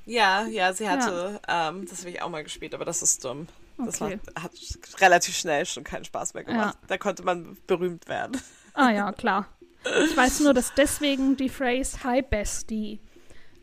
Ja, 0.05 0.45
ja, 0.45 0.71
sie 0.73 0.87
hatte, 0.87 1.39
ähm, 1.47 1.85
das 1.89 1.99
habe 2.01 2.09
ich 2.11 2.21
auch 2.21 2.29
mal 2.29 2.43
gespielt, 2.43 2.73
aber 2.75 2.85
das 2.85 3.01
ist 3.01 3.23
dumm. 3.25 3.47
Das 3.77 4.01
Okay. 4.01 4.19
macht, 4.35 4.43
hat 4.43 4.51
relativ 5.01 5.35
schnell 5.35 5.65
schon 5.65 5.83
keinen 5.83 6.05
Spaß 6.05 6.33
mehr 6.33 6.43
gemacht. 6.43 6.77
Da 6.87 6.97
konnte 6.97 7.23
man 7.23 7.57
berühmt 7.67 8.07
werden. 8.07 8.39
Ah 8.73 8.91
ja, 8.91 9.11
klar. 9.11 9.47
Ich 10.05 10.15
weiß 10.15 10.39
nur, 10.41 10.53
dass 10.53 10.73
deswegen 10.75 11.35
die 11.37 11.49
Phrase 11.49 12.03
Hi 12.03 12.21
Bestie 12.21 12.99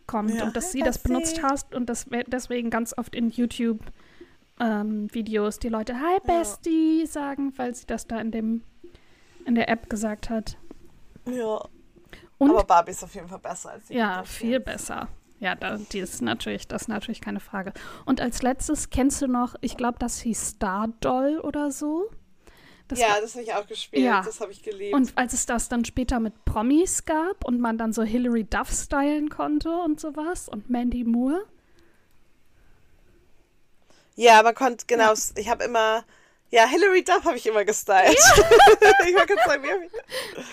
kommt 0.06 0.34
Ja. 0.34 0.44
und 0.44 0.56
dass 0.56 0.72
sie 0.72 0.80
das 0.80 0.98
benutzt 0.98 1.42
hast 1.42 1.74
und 1.74 1.86
das 1.86 2.10
we- 2.10 2.24
deswegen 2.26 2.70
ganz 2.70 2.96
oft 2.96 3.14
in 3.14 3.30
YouTube 3.30 3.80
ähm, 4.60 5.08
die 5.08 5.68
Leute 5.68 5.94
Hi 5.98 6.18
Bestie 6.24 7.06
sagen, 7.06 7.52
weil 7.56 7.74
sie 7.74 7.86
das 7.86 8.06
da 8.06 8.20
in 8.20 8.30
dem 8.30 8.62
in 9.46 9.54
der 9.54 9.68
App 9.68 9.88
gesagt 9.90 10.28
hat. 10.30 10.56
Ja. 11.24 11.60
Und 12.38 12.50
aber 12.50 12.64
Barbie 12.64 12.90
ist 12.92 13.02
auf 13.02 13.14
jeden 13.14 13.28
Fall 13.28 13.38
besser 13.38 13.70
als 13.70 13.86
die 13.86 13.94
ja, 13.94 14.22
viel 14.24 14.60
besser. 14.60 15.08
Ja, 15.42 15.56
da, 15.56 15.76
die 15.76 15.98
ist 15.98 16.22
natürlich, 16.22 16.68
das 16.68 16.82
ist 16.82 16.88
natürlich 16.88 17.20
keine 17.20 17.40
Frage. 17.40 17.72
Und 18.06 18.20
als 18.20 18.42
letztes 18.42 18.90
kennst 18.90 19.20
du 19.22 19.26
noch, 19.26 19.56
ich 19.60 19.76
glaube, 19.76 19.98
das 19.98 20.20
hieß 20.20 20.54
Stardoll 20.56 21.40
oder 21.40 21.72
so. 21.72 22.08
Das 22.86 23.00
ja, 23.00 23.20
das 23.20 23.34
habe 23.34 23.42
ich 23.42 23.52
auch 23.52 23.66
gespielt. 23.66 24.04
Ja. 24.04 24.22
Das 24.22 24.40
habe 24.40 24.52
ich 24.52 24.62
geliebt. 24.62 24.94
Und 24.94 25.18
als 25.18 25.32
es 25.32 25.44
das 25.44 25.68
dann 25.68 25.84
später 25.84 26.20
mit 26.20 26.44
Promis 26.44 27.06
gab 27.06 27.44
und 27.44 27.58
man 27.58 27.76
dann 27.76 27.92
so 27.92 28.04
Hilary 28.04 28.44
Duff 28.44 28.70
stylen 28.70 29.30
konnte 29.30 29.68
und 29.78 29.98
sowas 29.98 30.48
und 30.48 30.70
Mandy 30.70 31.02
Moore. 31.02 31.44
ja, 34.14 34.44
man 34.44 34.54
konnte, 34.54 34.84
genau, 34.86 35.12
ich 35.34 35.48
habe 35.48 35.64
immer, 35.64 36.04
ja, 36.50 36.68
Hilary 36.68 37.02
Duff 37.02 37.24
habe 37.24 37.36
ich 37.36 37.46
immer 37.48 37.64
gestylt. 37.64 38.10
ich- 38.14 38.20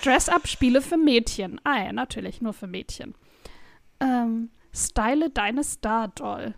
Dress-Up-Spiele 0.03 0.81
für 0.81 0.97
Mädchen. 0.97 1.61
Ah 1.63 1.83
ja, 1.83 1.93
natürlich, 1.93 2.41
nur 2.41 2.53
für 2.53 2.65
Mädchen. 2.65 3.13
Ähm, 3.99 4.49
Style 4.73 5.29
deine 5.29 5.63
Stardoll. 5.63 6.55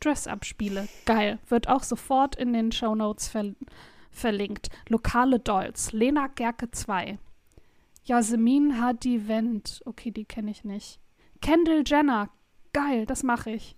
Dress-Up-Spiele. 0.00 0.88
Geil. 1.04 1.38
Wird 1.48 1.68
auch 1.68 1.82
sofort 1.82 2.36
in 2.36 2.52
den 2.52 2.72
Shownotes 2.72 3.28
ver 3.28 3.54
verlinkt. 4.12 4.70
Lokale 4.88 5.38
Dolls. 5.38 5.92
Lena 5.92 6.26
Gerke 6.28 6.70
2. 6.70 7.18
Jasmin 8.04 8.80
Hadi 8.80 9.28
Wendt. 9.28 9.82
Okay, 9.84 10.10
die 10.10 10.24
kenne 10.24 10.50
ich 10.50 10.64
nicht. 10.64 10.98
Kendall 11.40 11.84
Jenner. 11.86 12.28
Geil, 12.72 13.06
das 13.06 13.22
mache 13.22 13.50
ich. 13.50 13.76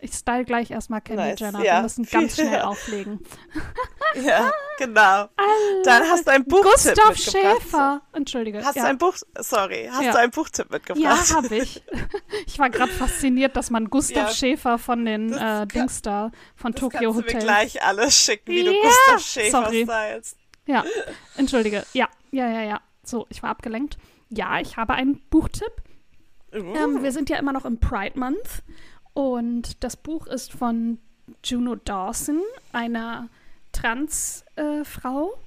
Ich 0.00 0.12
style 0.12 0.44
gleich 0.44 0.70
erstmal 0.70 1.00
Kendall 1.02 1.30
Nice, 1.30 1.40
Jenner. 1.40 1.64
ja. 1.64 1.76
Wir 1.76 1.82
müssen 1.82 2.04
ganz 2.04 2.34
schnell 2.36 2.62
auflegen. 2.62 3.20
Ja, 4.22 4.52
genau. 4.78 5.28
Dann 5.84 6.02
hast 6.08 6.26
du 6.26 6.32
ein 6.32 6.44
Buchtipp 6.44 6.94
Gustav. 6.96 7.16
Schäfer. 7.16 8.02
Entschuldige. 8.12 8.64
Hast 8.64 8.76
ja. 8.76 8.82
du 8.82 8.88
ein 8.88 8.98
Buch, 8.98 9.14
sorry, 9.38 9.88
hast 9.90 10.02
Ja. 10.02 10.12
du 10.12 10.18
ein 10.18 10.30
Buchtipp 10.30 10.70
mitgebracht? 10.70 11.02
Ja, 11.02 11.36
habe 11.36 11.56
ich. 11.56 11.82
Ich 12.46 12.58
war 12.58 12.70
gerade 12.70 12.90
fasziniert, 12.92 13.56
dass 13.56 13.70
man 13.70 13.88
Gustav 13.90 14.28
Ja. 14.28 14.34
Schäfer 14.34 14.78
von 14.78 15.04
den 15.04 15.30
Das 15.30 15.62
äh, 15.62 15.66
Dings 15.66 16.02
da, 16.02 16.30
von 16.56 16.72
Das 16.72 16.80
Tokyo 16.80 17.12
kannst 17.12 17.18
du 17.18 17.22
mir 17.22 17.26
Hotel. 17.28 17.40
gleich 17.40 17.82
alles 17.82 18.16
schicken, 18.16 18.50
wie 18.50 18.64
du 18.64 18.72
Gustav 18.72 19.20
Schäfer 19.20 19.64
sorry. 19.64 19.86
Ja, 20.66 20.84
entschuldige. 21.36 21.84
Ja, 21.92 22.08
ja, 22.30 22.48
ja, 22.48 22.62
ja. 22.62 22.80
So, 23.04 23.26
ich 23.28 23.42
war 23.42 23.50
abgelenkt. 23.50 23.98
Ja, 24.28 24.60
ich 24.60 24.76
habe 24.76 24.94
einen 24.94 25.20
Buchtipp. 25.30 25.72
Uh. 26.52 26.74
Ähm, 26.74 27.02
wir 27.02 27.12
sind 27.12 27.30
ja 27.30 27.38
immer 27.38 27.52
noch 27.52 27.64
im 27.64 27.78
Pride 27.78 28.18
Month 28.18 28.62
und 29.12 29.82
das 29.84 29.96
Buch 29.96 30.26
ist 30.26 30.52
von 30.52 30.98
Juno 31.44 31.76
Dawson, 31.76 32.40
einer 32.72 33.28
Trans-Frau. 33.72 35.38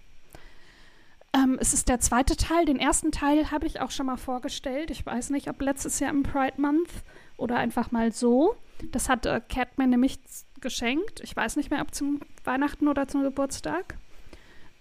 ähm, 1.33 1.57
es 1.59 1.73
ist 1.73 1.89
der 1.89 1.99
zweite 1.99 2.36
Teil. 2.36 2.65
Den 2.65 2.79
ersten 2.79 3.12
Teil 3.12 3.51
habe 3.51 3.65
ich 3.65 3.79
auch 3.81 3.91
schon 3.91 4.05
mal 4.05 4.17
vorgestellt. 4.17 4.91
Ich 4.91 5.05
weiß 5.05 5.29
nicht, 5.31 5.49
ob 5.49 5.62
letztes 5.62 5.99
Jahr 5.99 6.12
im 6.12 6.23
Pride 6.23 6.62
Month 6.62 6.89
oder 7.38 7.57
einfach 7.57 7.91
mal 7.91 8.12
so. 8.12 8.55
Das 8.91 9.09
hat 9.09 9.25
äh, 9.25 9.41
Cat 9.47 9.77
mir 9.77 9.88
nämlich 9.88 10.19
geschenkt. 10.62 11.21
Ich 11.21 11.36
weiß 11.36 11.55
nicht 11.55 11.71
mehr, 11.71 11.81
ob 11.81 11.93
zum 11.93 12.21
Weihnachten 12.43 12.88
oder 12.88 13.07
zum 13.07 13.23
Geburtstag. 13.23 13.95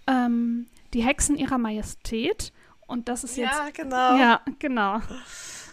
Ähm, 0.07 0.67
die 0.93 1.03
Hexen 1.03 1.37
ihrer 1.37 1.57
Majestät. 1.57 2.51
Und 2.87 3.09
das 3.09 3.23
ist 3.23 3.37
jetzt. 3.37 3.53
ja, 3.53 3.69
genau. 3.73 4.17
Ja, 4.17 4.41
genau. 4.59 4.99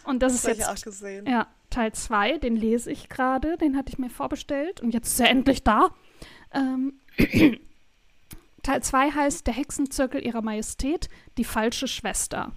Und 0.04 0.22
das, 0.22 0.32
das 0.32 0.34
ist 0.34 0.44
habe 0.44 0.52
ich 0.52 0.58
jetzt 0.60 0.68
auch 0.68 0.84
gesehen. 0.84 1.26
ja, 1.26 1.46
Teil 1.68 1.92
2, 1.92 2.38
den 2.38 2.56
lese 2.56 2.90
ich 2.90 3.08
gerade, 3.08 3.56
den 3.56 3.76
hatte 3.76 3.92
ich 3.92 3.98
mir 3.98 4.10
vorbestellt 4.10 4.80
und 4.80 4.92
jetzt 4.94 5.08
ist 5.08 5.20
er 5.20 5.28
endlich 5.30 5.62
da. 5.62 5.90
Ähm, 6.52 6.94
Teil 8.62 8.82
2 8.82 9.10
heißt 9.12 9.46
Der 9.46 9.54
Hexenzirkel 9.54 10.24
ihrer 10.24 10.42
Majestät, 10.42 11.08
die 11.38 11.44
falsche 11.44 11.88
Schwester. 11.88 12.52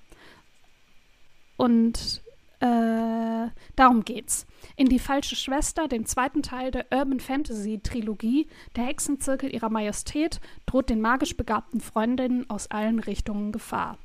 Und 1.58 2.22
äh, 2.60 3.50
darum 3.76 4.06
geht's. 4.06 4.48
In 4.76 4.88
die 4.88 5.00
falsche 5.00 5.36
Schwester, 5.36 5.88
den 5.88 6.06
zweiten 6.06 6.42
Teil 6.42 6.72
der 6.72 6.86
Urban 6.92 7.20
Fantasy 7.20 7.80
Trilogie, 7.84 8.48
Der 8.76 8.86
Hexenzirkel 8.86 9.54
ihrer 9.54 9.70
Majestät, 9.70 10.40
droht 10.66 10.90
den 10.90 11.02
magisch 11.02 11.36
begabten 11.36 11.82
Freundinnen 11.82 12.50
aus 12.50 12.72
allen 12.72 13.00
Richtungen 13.00 13.52
Gefahr. 13.52 13.98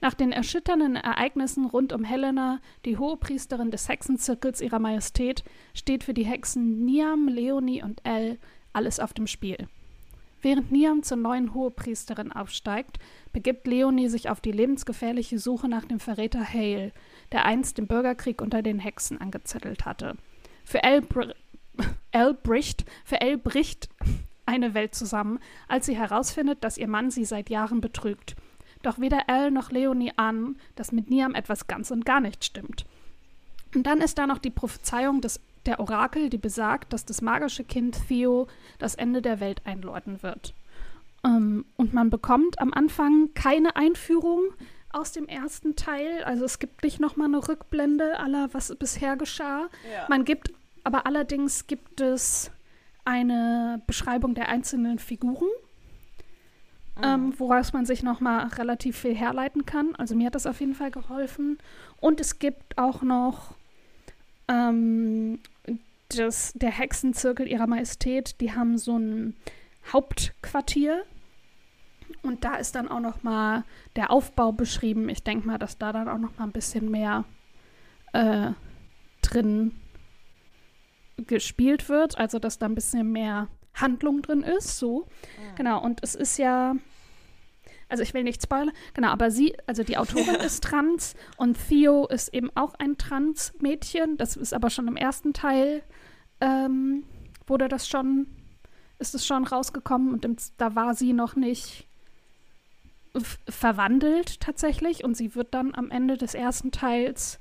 Nach 0.00 0.14
den 0.14 0.32
erschütternden 0.32 0.96
Ereignissen 0.96 1.66
rund 1.66 1.92
um 1.92 2.04
Helena, 2.04 2.60
die 2.86 2.96
Hohepriesterin 2.96 3.70
des 3.70 3.88
Hexenzirkels 3.88 4.62
ihrer 4.62 4.78
Majestät, 4.78 5.44
steht 5.74 6.04
für 6.04 6.14
die 6.14 6.24
Hexen 6.24 6.86
Niam, 6.86 7.28
Leonie 7.28 7.82
und 7.82 8.00
Elle 8.04 8.38
alles 8.72 8.98
auf 8.98 9.12
dem 9.12 9.26
Spiel. 9.26 9.68
Während 10.42 10.72
Niam 10.72 11.02
zur 11.02 11.18
neuen 11.18 11.52
Hohepriesterin 11.54 12.32
aufsteigt, 12.32 12.98
begibt 13.32 13.66
Leonie 13.66 14.08
sich 14.08 14.30
auf 14.30 14.40
die 14.40 14.52
lebensgefährliche 14.52 15.38
Suche 15.38 15.68
nach 15.68 15.84
dem 15.84 16.00
Verräter 16.00 16.44
Hale, 16.44 16.92
der 17.32 17.44
einst 17.44 17.78
den 17.78 17.86
Bürgerkrieg 17.86 18.40
unter 18.40 18.62
den 18.62 18.78
Hexen 18.78 19.20
angezettelt 19.20 19.84
hatte. 19.84 20.16
Für 20.64 20.82
Elle, 20.82 21.02
br 21.02 21.34
Elle 22.12 22.34
bricht, 22.34 22.84
für 23.04 23.20
eine 24.46 24.74
Welt 24.74 24.94
zusammen, 24.94 25.38
als 25.68 25.86
sie 25.86 25.96
herausfindet, 25.96 26.64
dass 26.64 26.78
ihr 26.78 26.88
Mann 26.88 27.10
sie 27.10 27.24
seit 27.24 27.50
Jahren 27.50 27.80
betrügt. 27.80 28.34
Doch 28.82 28.98
weder 28.98 29.24
Elle 29.28 29.50
noch 29.50 29.70
Leonie 29.70 30.12
ahnen, 30.16 30.58
dass 30.74 30.92
mit 30.92 31.10
Niam 31.10 31.34
etwas 31.34 31.66
ganz 31.66 31.90
und 31.90 32.04
gar 32.04 32.20
nicht 32.20 32.44
stimmt. 32.44 32.86
Und 33.74 33.86
dann 33.86 34.00
ist 34.00 34.18
da 34.18 34.26
noch 34.26 34.38
die 34.38 34.50
Prophezeiung 34.50 35.20
des, 35.20 35.40
der 35.66 35.80
Orakel, 35.80 36.30
die 36.30 36.38
besagt, 36.38 36.92
dass 36.92 37.04
das 37.04 37.22
magische 37.22 37.64
Kind 37.64 37.98
Theo 38.08 38.48
das 38.78 38.94
Ende 38.94 39.22
der 39.22 39.40
Welt 39.40 39.62
einläuten 39.64 40.22
wird. 40.22 40.54
Ähm, 41.24 41.64
und 41.76 41.92
man 41.92 42.10
bekommt 42.10 42.60
am 42.60 42.72
Anfang 42.72 43.30
keine 43.34 43.76
Einführung 43.76 44.42
aus 44.90 45.12
dem 45.12 45.28
ersten 45.28 45.76
Teil. 45.76 46.24
Also 46.24 46.44
es 46.44 46.58
gibt 46.58 46.82
nicht 46.82 46.98
nochmal 46.98 47.28
eine 47.28 47.46
Rückblende 47.46 48.18
aller, 48.18 48.48
was 48.52 48.74
bisher 48.76 49.16
geschah. 49.16 49.68
Ja. 49.92 50.06
Man 50.08 50.24
gibt, 50.24 50.52
aber 50.84 51.06
allerdings 51.06 51.66
gibt 51.66 52.00
es 52.00 52.50
eine 53.04 53.82
Beschreibung 53.86 54.34
der 54.34 54.48
einzelnen 54.48 54.98
Figuren 54.98 55.48
ähm, 57.02 57.34
woraus 57.38 57.72
man 57.72 57.86
sich 57.86 58.02
noch 58.02 58.20
mal 58.20 58.46
relativ 58.48 58.98
viel 58.98 59.14
herleiten 59.14 59.66
kann. 59.66 59.94
Also 59.96 60.14
mir 60.14 60.26
hat 60.26 60.34
das 60.34 60.46
auf 60.46 60.60
jeden 60.60 60.74
Fall 60.74 60.90
geholfen. 60.90 61.58
Und 62.00 62.20
es 62.20 62.38
gibt 62.38 62.78
auch 62.78 63.02
noch 63.02 63.54
ähm, 64.48 65.40
das, 66.18 66.52
der 66.54 66.70
Hexenzirkel 66.70 67.46
ihrer 67.46 67.66
Majestät. 67.66 68.40
Die 68.40 68.52
haben 68.52 68.78
so 68.78 68.96
ein 68.98 69.36
Hauptquartier. 69.92 71.04
Und 72.22 72.44
da 72.44 72.56
ist 72.56 72.74
dann 72.74 72.88
auch 72.88 73.00
noch 73.00 73.22
mal 73.22 73.64
der 73.96 74.10
Aufbau 74.10 74.52
beschrieben. 74.52 75.08
Ich 75.08 75.22
denke 75.22 75.46
mal, 75.46 75.58
dass 75.58 75.78
da 75.78 75.92
dann 75.92 76.08
auch 76.08 76.18
noch 76.18 76.36
mal 76.38 76.44
ein 76.44 76.52
bisschen 76.52 76.90
mehr 76.90 77.24
äh, 78.12 78.50
drin 79.22 79.72
gespielt 81.16 81.88
wird. 81.88 82.18
Also, 82.18 82.38
dass 82.38 82.58
da 82.58 82.66
ein 82.66 82.74
bisschen 82.74 83.12
mehr 83.12 83.48
Handlung 83.74 84.22
drin 84.22 84.42
ist. 84.42 84.78
So. 84.78 85.06
Genau, 85.56 85.82
und 85.82 86.02
es 86.02 86.14
ist 86.14 86.38
ja, 86.38 86.74
also 87.90 88.02
ich 88.02 88.14
will 88.14 88.22
nicht 88.22 88.42
spoilern, 88.42 88.72
genau, 88.94 89.08
aber 89.08 89.30
sie, 89.30 89.54
also 89.66 89.82
die 89.82 89.98
Autorin 89.98 90.36
ist 90.36 90.64
trans 90.64 91.14
und 91.36 91.58
Theo 91.68 92.06
ist 92.06 92.32
eben 92.32 92.50
auch 92.54 92.74
ein 92.74 92.96
Trans-Mädchen. 92.96 94.16
Das 94.16 94.36
ist 94.36 94.54
aber 94.54 94.70
schon 94.70 94.88
im 94.88 94.96
ersten 94.96 95.32
Teil, 95.32 95.82
ähm, 96.40 97.04
wurde 97.46 97.68
das 97.68 97.88
schon, 97.88 98.26
ist 98.98 99.14
es 99.14 99.26
schon 99.26 99.44
rausgekommen 99.44 100.12
und 100.12 100.24
im, 100.24 100.36
da 100.56 100.74
war 100.74 100.94
sie 100.94 101.12
noch 101.12 101.36
nicht 101.36 101.86
verwandelt 103.48 104.40
tatsächlich 104.40 105.02
und 105.02 105.16
sie 105.16 105.34
wird 105.34 105.52
dann 105.52 105.74
am 105.74 105.90
Ende 105.90 106.16
des 106.16 106.34
ersten 106.34 106.70
Teils 106.70 107.38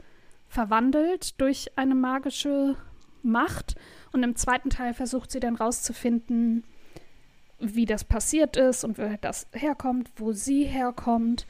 verwandelt 0.47 1.39
durch 1.39 1.77
eine 1.77 1.93
magische 1.93 2.75
Macht 3.21 3.75
und 4.11 4.23
im 4.23 4.35
zweiten 4.35 4.71
Teil 4.71 4.93
versucht 4.95 5.29
sie 5.29 5.39
dann 5.39 5.55
rauszufinden, 5.55 6.63
wie 7.59 7.85
das 7.85 8.03
passiert 8.03 8.57
ist 8.57 8.83
und 8.83 8.97
woher 8.97 9.17
das 9.17 9.47
herkommt, 9.53 10.09
wo 10.15 10.31
sie 10.31 10.63
herkommt. 10.63 11.45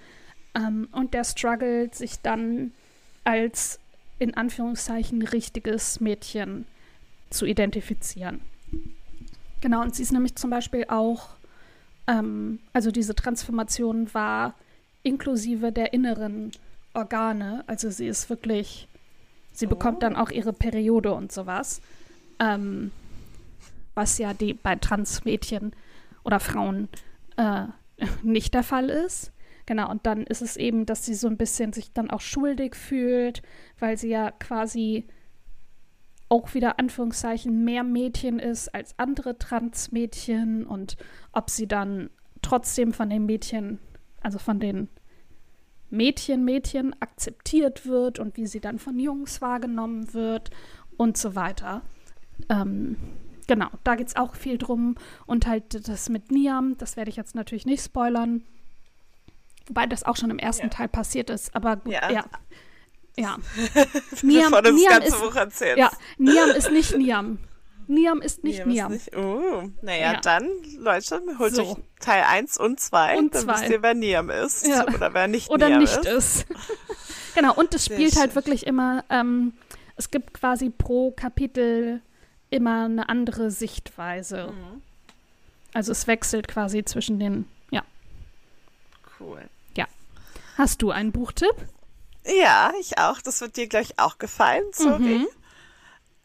Ähm, 0.56 0.88
und 0.91 1.13
der 1.13 1.24
struggelt 1.24 1.95
sich 1.95 2.22
dann 2.22 2.72
als 3.24 3.80
in 4.17 4.34
Anführungszeichen 4.36 5.22
richtiges 5.22 6.00
Mädchen 6.00 6.65
zu 7.30 7.45
identifizieren. 7.45 8.41
Genau, 9.62 9.82
und 9.82 9.95
sie 9.95 10.04
ist 10.04 10.12
nämlich 10.12 10.36
zum 10.36 10.50
Beispiel 10.50 10.86
auch, 10.88 11.30
ähm, 12.08 12.60
also 12.74 12.91
diese 12.91 13.15
Transformation 13.15 14.13
war 14.13 14.56
inklusive 15.04 15.72
der 15.72 15.93
inneren 15.93 16.52
Organe. 16.93 17.63
Also 17.67 17.89
sie 17.89 18.08
ist 18.08 18.30
wirklich, 18.30 18.88
sie 19.54 19.67
oh. 19.67 19.69
bekommt 19.69 20.04
dann 20.04 20.15
auch 20.15 20.32
ihre 20.32 20.54
Periode 20.54 21.13
und 21.13 21.32
sowas. 21.32 21.82
Ähm, 22.39 22.91
was 23.95 24.17
ja 24.17 24.34
die 24.34 24.54
bei 24.54 24.76
Transmädchen 24.76 25.74
oder 26.23 26.39
Frauen 26.39 26.89
äh, 27.38 27.65
nicht 28.23 28.53
der 28.53 28.63
Fall 28.63 28.89
ist. 28.89 29.34
Genau, 29.65 29.89
und 29.91 30.05
dann 30.08 30.23
ist 30.23 30.41
es 30.41 30.58
eben, 30.58 30.86
dass 30.86 31.05
sie 31.05 31.13
so 31.13 31.27
ein 31.27 31.38
bisschen 31.38 31.73
sich 31.73 31.93
dann 31.93 32.10
auch 32.10 32.21
schuldig 32.21 32.75
fühlt, 32.75 33.43
weil 33.77 33.97
sie 33.97 34.10
ja 34.10 34.32
quasi 34.32 35.08
auch 36.27 36.53
wieder 36.53 36.79
Anführungszeichen 36.79 37.63
mehr 37.63 37.84
Mädchen 37.84 38.39
ist 38.39 38.73
als 38.73 38.97
andere 38.97 39.38
Transmädchen 39.38 40.65
und 40.65 40.97
ob 41.34 41.49
sie 41.49 41.67
dann 41.67 42.10
trotzdem 42.41 42.93
von 42.93 43.10
den 43.10 43.25
Mädchen, 43.25 43.79
also 44.21 44.39
von 44.39 44.60
den 44.60 44.89
Mädchen, 45.89 46.45
Mädchen 46.45 46.95
akzeptiert 46.99 47.86
wird 47.86 48.19
und 48.19 48.38
wie 48.38 48.45
sie 48.45 48.60
dann 48.60 48.79
von 48.79 48.99
Jungs 48.99 49.41
wahrgenommen 49.41 50.13
wird 50.13 50.51
und 50.97 51.17
so 51.17 51.36
weiter. 51.36 51.82
Ähm, 52.49 52.95
genau, 53.50 53.68
da 53.84 53.96
geht 53.96 54.08
es 54.08 54.16
auch 54.16 54.36
viel 54.36 54.58
drum. 54.58 54.96
Und 55.26 55.46
halt 55.48 55.88
das 55.90 56.08
mit 56.08 56.32
Niam, 56.32 56.78
das 56.78 56.96
werde 56.96 57.10
ich 57.10 57.18
jetzt 57.18 57.36
natürlich 57.36 57.66
nicht 57.66 57.84
spoilern. 57.84 58.46
Wobei 59.68 59.88
das 59.88 60.04
auch 60.04 60.16
schon 60.16 60.30
im 60.30 60.40
ersten 60.40 60.68
ja. 60.68 60.70
Teil 60.70 60.88
passiert 60.88 61.30
ist. 61.30 61.54
Aber 61.56 61.76
gut, 61.78 61.92
ja. 61.92 62.10
ja. 62.12 62.26
ja. 63.18 63.38
Niam, 64.22 64.52
das 64.52 64.74
Niam 64.74 64.90
ganze 64.90 65.08
ist, 65.08 65.22
Buch 65.22 65.36
erzählt. 65.36 65.78
Ja, 65.78 65.92
Niam 66.18 66.50
ist 66.52 66.72
nicht 66.72 66.96
Niam. 66.96 67.40
Niam 67.88 68.22
ist 68.22 68.44
nicht 68.44 68.68
Niam. 68.68 68.94
Ist 68.94 69.08
nicht, 69.08 69.18
oh, 69.18 69.68
naja, 69.82 70.14
ja. 70.14 70.22
dann, 70.22 70.48
Leute, 70.78 71.22
holt 71.40 71.56
so. 71.56 71.64
euch 71.64 71.76
Teil 72.00 72.24
1 72.24 72.60
und 72.60 72.80
2. 72.80 73.18
Und 73.18 73.34
dann 73.34 73.42
zwei. 73.42 73.54
wisst 73.54 73.70
ihr, 73.70 73.82
wer 73.82 73.96
Niam 73.96 74.30
ist. 74.30 74.68
Ja. 74.68 74.88
Oder 74.88 75.14
wer 75.16 75.28
nicht 75.28 75.50
oder 75.50 75.70
Niam 75.70 75.80
nicht 75.80 75.98
ist. 75.98 76.08
ist. 76.08 76.46
genau, 77.34 77.56
und 77.56 77.74
es 77.74 77.86
spielt 77.86 78.16
halt 78.16 78.36
wirklich 78.36 78.68
immer, 78.68 79.04
ähm, 79.10 79.54
es 79.96 80.12
gibt 80.12 80.36
quasi 80.36 80.70
pro 80.70 81.12
Kapitel 81.12 82.04
immer 82.50 82.86
eine 82.86 83.10
andere 83.10 83.52
Sichtweise. 83.52 84.54
Mhm. 84.54 84.82
Also 85.74 85.92
es 85.92 86.08
wechselt 86.08 86.48
quasi 86.48 86.84
zwischen 86.84 87.20
den, 87.20 87.46
ja. 87.72 87.84
Cool. 89.20 89.48
Ja. 89.76 89.88
Hast 90.58 90.82
du 90.82 90.92
einen 90.92 91.12
Buchtipp? 91.12 91.56
Ja, 92.26 92.74
ich 92.80 92.98
auch. 92.98 93.22
Das 93.22 93.42
wird 93.42 93.58
dir 93.58 93.68
gleich 93.68 93.98
auch 93.98 94.18
gefallen, 94.18 94.64
sorry. 94.72 95.20
Mhm. 95.20 95.28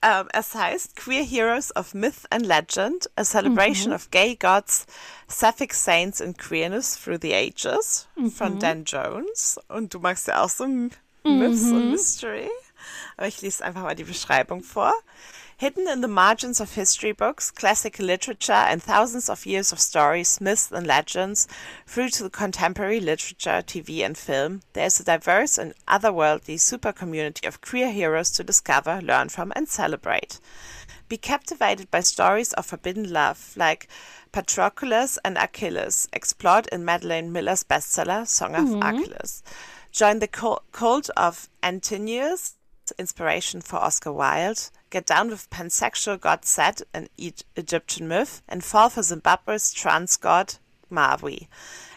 Um, 0.05 0.29
es 0.35 0.55
heißt 0.55 0.97
Queer 0.97 1.25
Heroes 1.25 1.75
of 1.77 1.95
Myth 1.95 2.27
and 2.29 2.45
Legend, 2.45 3.09
a 3.17 3.25
celebration 3.25 3.89
mhm. 3.89 3.95
of 3.95 4.11
gay 4.11 4.37
gods, 4.37 4.85
sapphic 5.29 5.73
saints 5.73 6.21
and 6.21 6.37
queerness 6.37 7.03
through 7.03 7.19
the 7.23 7.33
ages 7.33 8.07
mhm. 8.15 8.31
von 8.31 8.59
Dan 8.59 8.85
Jones. 8.85 9.59
Und 9.69 9.95
du 9.95 10.01
magst 10.01 10.27
ja 10.27 10.43
auch 10.43 10.51
so 10.51 10.67
Myths 10.67 10.99
und 11.23 11.39
mhm. 11.39 11.91
Mystery. 11.93 12.51
Aber 13.17 13.29
ich 13.29 13.41
lese 13.41 13.65
einfach 13.65 13.83
mal 13.83 13.95
die 13.95 14.05
Beschreibung 14.05 14.63
vor. 14.63 14.93
Hidden 15.57 15.87
in 15.87 16.01
the 16.01 16.09
margins 16.09 16.61
of 16.61 16.75
history 16.75 17.13
books, 17.13 17.51
classical 17.53 18.07
literature, 18.07 18.53
and 18.53 18.83
thousands 18.83 19.31
of 19.31 19.47
years 19.47 19.71
of 19.71 19.79
stories, 19.79 20.41
myths, 20.41 20.73
and 20.73 20.87
legends, 20.87 21.47
through 21.87 22.11
to 22.11 22.29
contemporary 22.29 22.99
literature, 22.99 23.63
TV, 23.65 24.05
and 24.05 24.19
film, 24.19 24.63
there 24.73 24.87
is 24.87 24.99
a 24.99 25.05
diverse 25.05 25.57
and 25.57 25.73
otherworldly 25.87 26.59
super 26.59 26.93
community 26.93 27.47
of 27.47 27.61
queer 27.61 27.93
heroes 27.93 28.33
to 28.33 28.43
discover, 28.43 29.01
learn 29.01 29.29
from, 29.29 29.53
and 29.55 29.69
celebrate. 29.69 30.41
Be 31.09 31.17
captivated 31.17 31.89
by 31.91 32.01
stories 32.01 32.53
of 32.55 32.67
forbidden 32.67 33.13
love, 33.13 33.53
like 33.57 33.87
Patroclus 34.33 35.19
and 35.25 35.39
Achilles, 35.39 36.09
explored 36.13 36.67
in 36.73 36.85
Madeleine 36.85 37.31
Miller's 37.31 37.63
bestseller, 37.63 38.27
Song 38.27 38.57
of 38.57 38.65
mm-hmm. 38.65 38.83
Achilles. 38.83 39.45
Join 39.93 40.19
the 40.19 40.27
cult 40.27 41.11
of 41.17 41.49
Antinous, 41.63 42.57
inspiration 42.99 43.61
for 43.61 43.77
Oscar 43.77 44.13
Wilde, 44.13 44.71
get 44.91 45.07
down 45.07 45.31
with 45.31 45.51
pansexual 45.51 46.21
god 46.21 46.45
Set, 46.45 46.83
an 46.93 47.09
Egyptian 47.17 48.09
myth, 48.09 48.43
and 48.49 48.63
fall 48.65 48.89
for 48.89 49.03
Zimbabwe's 49.03 49.73
trans 49.73 50.17
god 50.17 50.57
Maui. 50.91 51.49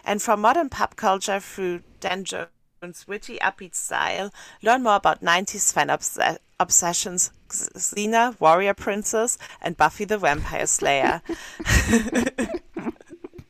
And 0.05 0.21
from 0.21 0.41
modern 0.41 0.69
pop 0.69 0.95
culture 0.95 1.39
through 1.39 1.81
Dan 1.99 2.23
Jones' 2.23 3.07
witty, 3.07 3.37
upbeat 3.39 3.75
style, 3.75 4.31
learn 4.61 4.83
more 4.83 4.95
about 4.95 5.21
90s 5.21 5.73
fan 5.73 5.89
obs- 5.89 6.17
obsessions 6.59 7.31
Xena, 7.49 8.39
Warrior 8.39 8.73
Princess, 8.73 9.37
and 9.61 9.77
Buffy 9.77 10.05
the 10.05 10.17
Vampire 10.17 10.67
Slayer. 10.67 11.21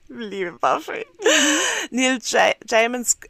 Liebe 0.10 0.60
Buffy. 0.60 1.04
Neil 1.92 2.18
J- 2.20 2.56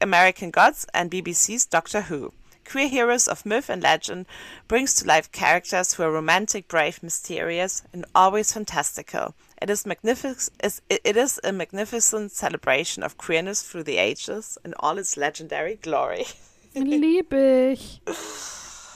American 0.01 0.51
Gods 0.51 0.87
and 0.93 1.11
BBC's 1.11 1.65
Doctor 1.65 2.01
Who. 2.01 2.31
Queer 2.67 2.89
Heroes 2.89 3.29
of 3.29 3.45
Myth 3.45 3.69
and 3.69 3.81
Legend 3.81 4.25
brings 4.67 4.93
to 4.95 5.07
life 5.07 5.31
characters 5.31 5.93
who 5.93 6.03
are 6.03 6.11
romantic, 6.11 6.67
brave, 6.67 7.01
mysterious, 7.01 7.81
and 7.93 8.05
always 8.13 8.51
fantastical. 8.51 9.35
It 9.61 9.69
is, 9.69 9.85
magnific- 9.85 10.49
it 10.89 11.15
is 11.15 11.39
a 11.45 11.53
magnificent 11.53 12.33
celebration 12.33 13.03
of 13.03 13.17
queerness 13.17 13.61
through 13.61 13.83
the 13.83 13.97
ages 13.97 14.57
in 14.65 14.73
all 14.81 14.97
its 14.97 15.15
legendary 15.15 15.77
glory. 15.77 16.25
Liebe 16.75 17.71
ich. 17.71 18.01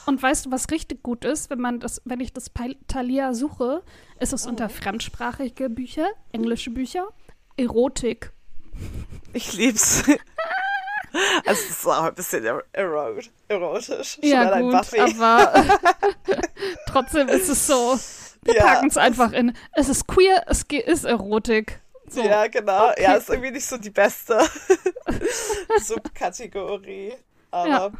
Und 0.05 0.21
weißt 0.21 0.47
du, 0.47 0.51
was 0.51 0.69
richtig 0.69 1.01
gut 1.01 1.23
ist, 1.23 1.49
wenn 1.49 1.61
man 1.61 1.79
das, 1.79 2.01
wenn 2.03 2.19
ich 2.19 2.33
das 2.33 2.51
Thalia 2.89 3.33
suche, 3.33 3.83
ist 4.19 4.33
es 4.33 4.45
oh. 4.45 4.49
unter 4.49 4.67
fremdsprachige 4.67 5.69
Bücher, 5.69 6.09
englische 6.33 6.71
Bücher, 6.71 7.07
Erotik. 7.55 8.33
Ich 9.31 9.53
lieb's. 9.53 10.03
Also 11.45 11.61
es 11.63 11.69
ist 11.69 11.85
auch 11.85 12.03
ein 12.03 12.15
bisschen 12.15 12.45
erot 12.71 13.29
erotisch. 13.47 14.17
Ja 14.21 14.59
gut, 14.59 14.99
aber 14.99 15.53
trotzdem 16.87 17.27
ist 17.27 17.49
es 17.49 17.67
so, 17.67 17.99
wir 18.43 18.55
ja, 18.55 18.63
packen 18.63 18.87
es 18.87 18.97
einfach 18.97 19.31
in, 19.33 19.55
es 19.73 19.89
ist 19.89 20.07
queer, 20.07 20.43
es 20.47 20.63
ist 20.63 21.03
Erotik. 21.03 21.81
So. 22.09 22.21
Ja, 22.21 22.47
genau. 22.47 22.89
Okay. 22.89 23.03
Ja, 23.03 23.13
ist 23.15 23.29
irgendwie 23.29 23.51
nicht 23.51 23.65
so 23.65 23.77
die 23.77 23.89
beste 23.89 24.39
Subkategorie. 25.81 27.13
Aber 27.51 27.67
ja. 27.67 27.91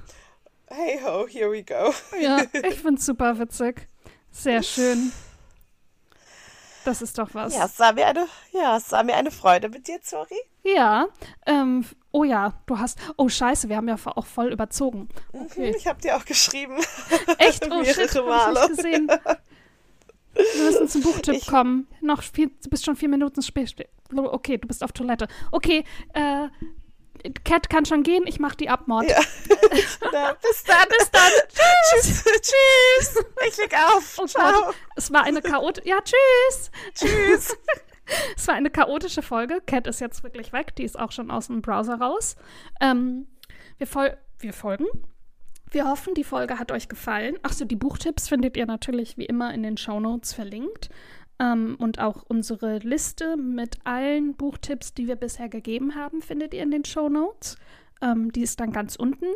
hey 0.68 1.00
ho, 1.02 1.28
here 1.28 1.52
we 1.52 1.64
go. 1.64 1.94
ja, 2.20 2.42
ich 2.52 2.82
find's 2.82 3.06
super 3.06 3.38
witzig. 3.40 3.88
Sehr 4.32 4.64
schön. 4.64 5.12
Das 6.84 7.02
ist 7.02 7.18
doch 7.18 7.30
was. 7.34 7.56
Ja, 7.56 7.66
es 7.66 7.80
war 7.80 7.94
mir 7.94 8.08
eine, 8.08 8.28
ja, 8.52 8.78
es 8.78 8.92
war 8.92 9.04
mir 9.04 9.16
eine 9.16 9.32
Freude 9.32 9.70
mit 9.70 9.88
dir, 9.88 10.02
Zori. 10.02 10.40
Ja, 10.64 11.08
ähm, 11.46 11.86
oh 12.12 12.24
ja, 12.24 12.54
du 12.66 12.78
hast, 12.78 13.00
oh 13.18 13.30
scheiße, 13.30 13.70
wir 13.70 13.78
haben 13.78 13.88
ja 13.88 13.96
auch 14.06 14.26
voll 14.26 14.52
überzogen. 14.52 15.10
Mhm, 15.34 15.42
okay. 15.42 15.74
Ich 15.78 15.88
habe 15.88 16.02
dir 16.02 16.18
auch 16.18 16.26
geschrieben. 16.26 16.78
Echt? 17.38 17.66
Oh 17.72 17.84
shit, 17.84 17.98
ich 17.98 18.14
nicht 18.14 18.78
gesehen. 18.78 19.12
Wir 20.34 20.64
müssen 20.64 20.88
zum 20.88 21.02
Buchtipp 21.02 21.36
ich, 21.36 21.46
kommen. 21.46 21.90
Noch 22.00 22.24
vier, 22.24 22.48
du 22.48 22.70
bist 22.70 22.86
schon 22.86 22.96
vier 22.96 23.10
Minuten 23.10 23.42
spät. 23.42 23.76
Okay, 24.16 24.58
du 24.58 24.66
bist 24.66 24.82
auf 24.82 24.94
Toilette. 24.94 25.28
Okay, 25.52 25.84
äh, 26.14 26.48
Cat 27.44 27.70
kann 27.70 27.86
schon 27.86 28.04
gehen, 28.04 28.24
ich 28.26 28.40
mach 28.40 28.56
die 28.56 28.70
Abmord. 28.70 29.10
Ja. 29.10 29.20
Na, 30.12 30.34
bis 30.34 30.64
dann. 30.64 30.88
bis 30.90 31.12
dann. 31.12 31.32
Tschüss. 31.50 32.24
tschüss. 32.24 33.26
Ich 33.48 33.58
leg 33.58 33.74
auf. 33.74 34.18
Oh 34.18 34.26
Ciao. 34.26 34.66
Gott. 34.66 34.76
Es 34.96 35.12
war 35.12 35.24
eine 35.24 35.42
chaotische. 35.42 35.88
Ja, 35.88 36.00
tschüss. 36.02 36.72
Tschüss. 36.96 37.58
es 38.36 38.48
war 38.48 38.56
eine 38.56 38.70
chaotische 38.70 39.22
Folge. 39.22 39.62
Cat 39.66 39.88
ist 39.88 40.02
jetzt 40.02 40.24
wirklich 40.24 40.54
weg. 40.54 40.76
Die 40.76 40.84
ist 40.84 41.00
auch 41.00 41.12
schon 41.12 41.32
aus 41.32 41.48
dem 41.48 41.62
Browser 41.62 41.96
raus. 41.96 42.36
Ähm, 42.80 43.28
wir, 43.78 43.88
fol 43.88 44.18
wir 44.40 44.54
folgen. 44.54 44.86
Wir 45.70 45.88
hoffen, 45.88 46.14
die 46.14 46.26
Folge 46.26 46.60
hat 46.60 46.72
euch 46.72 46.90
gefallen. 46.90 47.38
Achso, 47.44 47.64
die 47.64 47.78
Buchtipps 47.78 48.28
findet 48.28 48.58
ihr 48.58 48.66
natürlich 48.66 49.18
wie 49.18 49.26
immer 49.26 49.54
in 49.54 49.64
den 49.64 49.78
Shownotes 49.78 50.34
verlinkt. 50.34 50.90
Ähm, 51.40 51.76
und 51.80 52.00
auch 52.00 52.24
unsere 52.28 52.80
Liste 52.80 53.38
mit 53.38 53.78
allen 53.86 54.36
Buchtipps, 54.36 54.94
die 54.94 55.08
wir 55.08 55.16
bisher 55.16 55.48
gegeben 55.48 55.96
haben, 55.96 56.22
findet 56.22 56.54
ihr 56.54 56.62
in 56.62 56.72
den 56.72 56.86
Shownotes. 56.86 57.58
Ähm, 58.02 58.32
die 58.32 58.42
ist 58.42 58.60
dann 58.60 58.72
ganz 58.72 58.96
unten. 58.96 59.28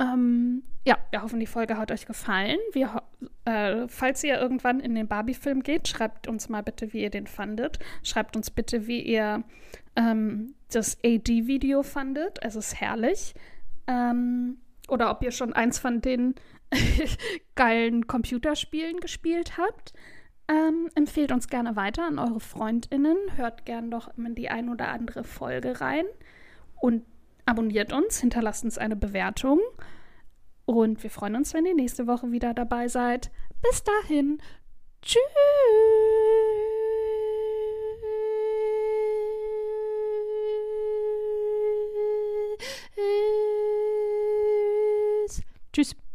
Ähm, 0.00 0.62
ja, 0.86 0.96
wir 1.10 1.22
hoffen, 1.22 1.40
die 1.40 1.46
Folge 1.46 1.76
hat 1.76 1.90
euch 1.90 2.06
gefallen. 2.06 2.58
Wir, 2.72 3.02
äh, 3.44 3.88
falls 3.88 4.22
ihr 4.24 4.38
irgendwann 4.40 4.80
in 4.80 4.94
den 4.94 5.08
Barbie-Film 5.08 5.62
geht, 5.62 5.88
schreibt 5.88 6.28
uns 6.28 6.48
mal 6.48 6.62
bitte, 6.62 6.92
wie 6.92 7.02
ihr 7.02 7.10
den 7.10 7.26
fandet. 7.26 7.78
Schreibt 8.02 8.36
uns 8.36 8.50
bitte, 8.50 8.86
wie 8.86 9.02
ihr 9.02 9.42
ähm, 9.96 10.54
das 10.70 10.98
AD-Video 11.04 11.82
fandet. 11.82 12.38
Es 12.42 12.56
ist 12.56 12.80
herrlich. 12.80 13.34
Ähm, 13.86 14.58
oder 14.88 15.10
ob 15.10 15.22
ihr 15.22 15.32
schon 15.32 15.52
eins 15.52 15.78
von 15.78 16.00
den 16.00 16.34
geilen 17.54 18.06
Computerspielen 18.06 19.00
gespielt 19.00 19.58
habt. 19.58 19.92
Ähm, 20.48 20.88
empfehlt 20.94 21.32
uns 21.32 21.48
gerne 21.48 21.76
weiter 21.76 22.06
an 22.06 22.18
eure 22.18 22.40
FreundInnen. 22.40 23.16
Hört 23.36 23.66
gern 23.66 23.90
doch 23.90 24.16
in 24.16 24.34
die 24.34 24.48
ein 24.48 24.70
oder 24.70 24.88
andere 24.88 25.24
Folge 25.24 25.80
rein. 25.80 26.06
Und 26.80 27.04
abonniert 27.48 27.92
uns, 27.92 28.20
hinterlasst 28.20 28.64
uns 28.64 28.78
eine 28.78 28.96
Bewertung. 28.96 29.60
Und 30.64 31.02
wir 31.02 31.10
freuen 31.10 31.34
uns, 31.34 31.54
wenn 31.54 31.66
ihr 31.66 31.74
nächste 31.74 32.06
Woche 32.06 32.30
wieder 32.30 32.52
dabei 32.54 32.88
seid. 32.88 33.30
Bis 33.62 33.82
dahin. 33.82 34.38
Tschüss. 35.02 35.22
Tschüss. 45.72 46.07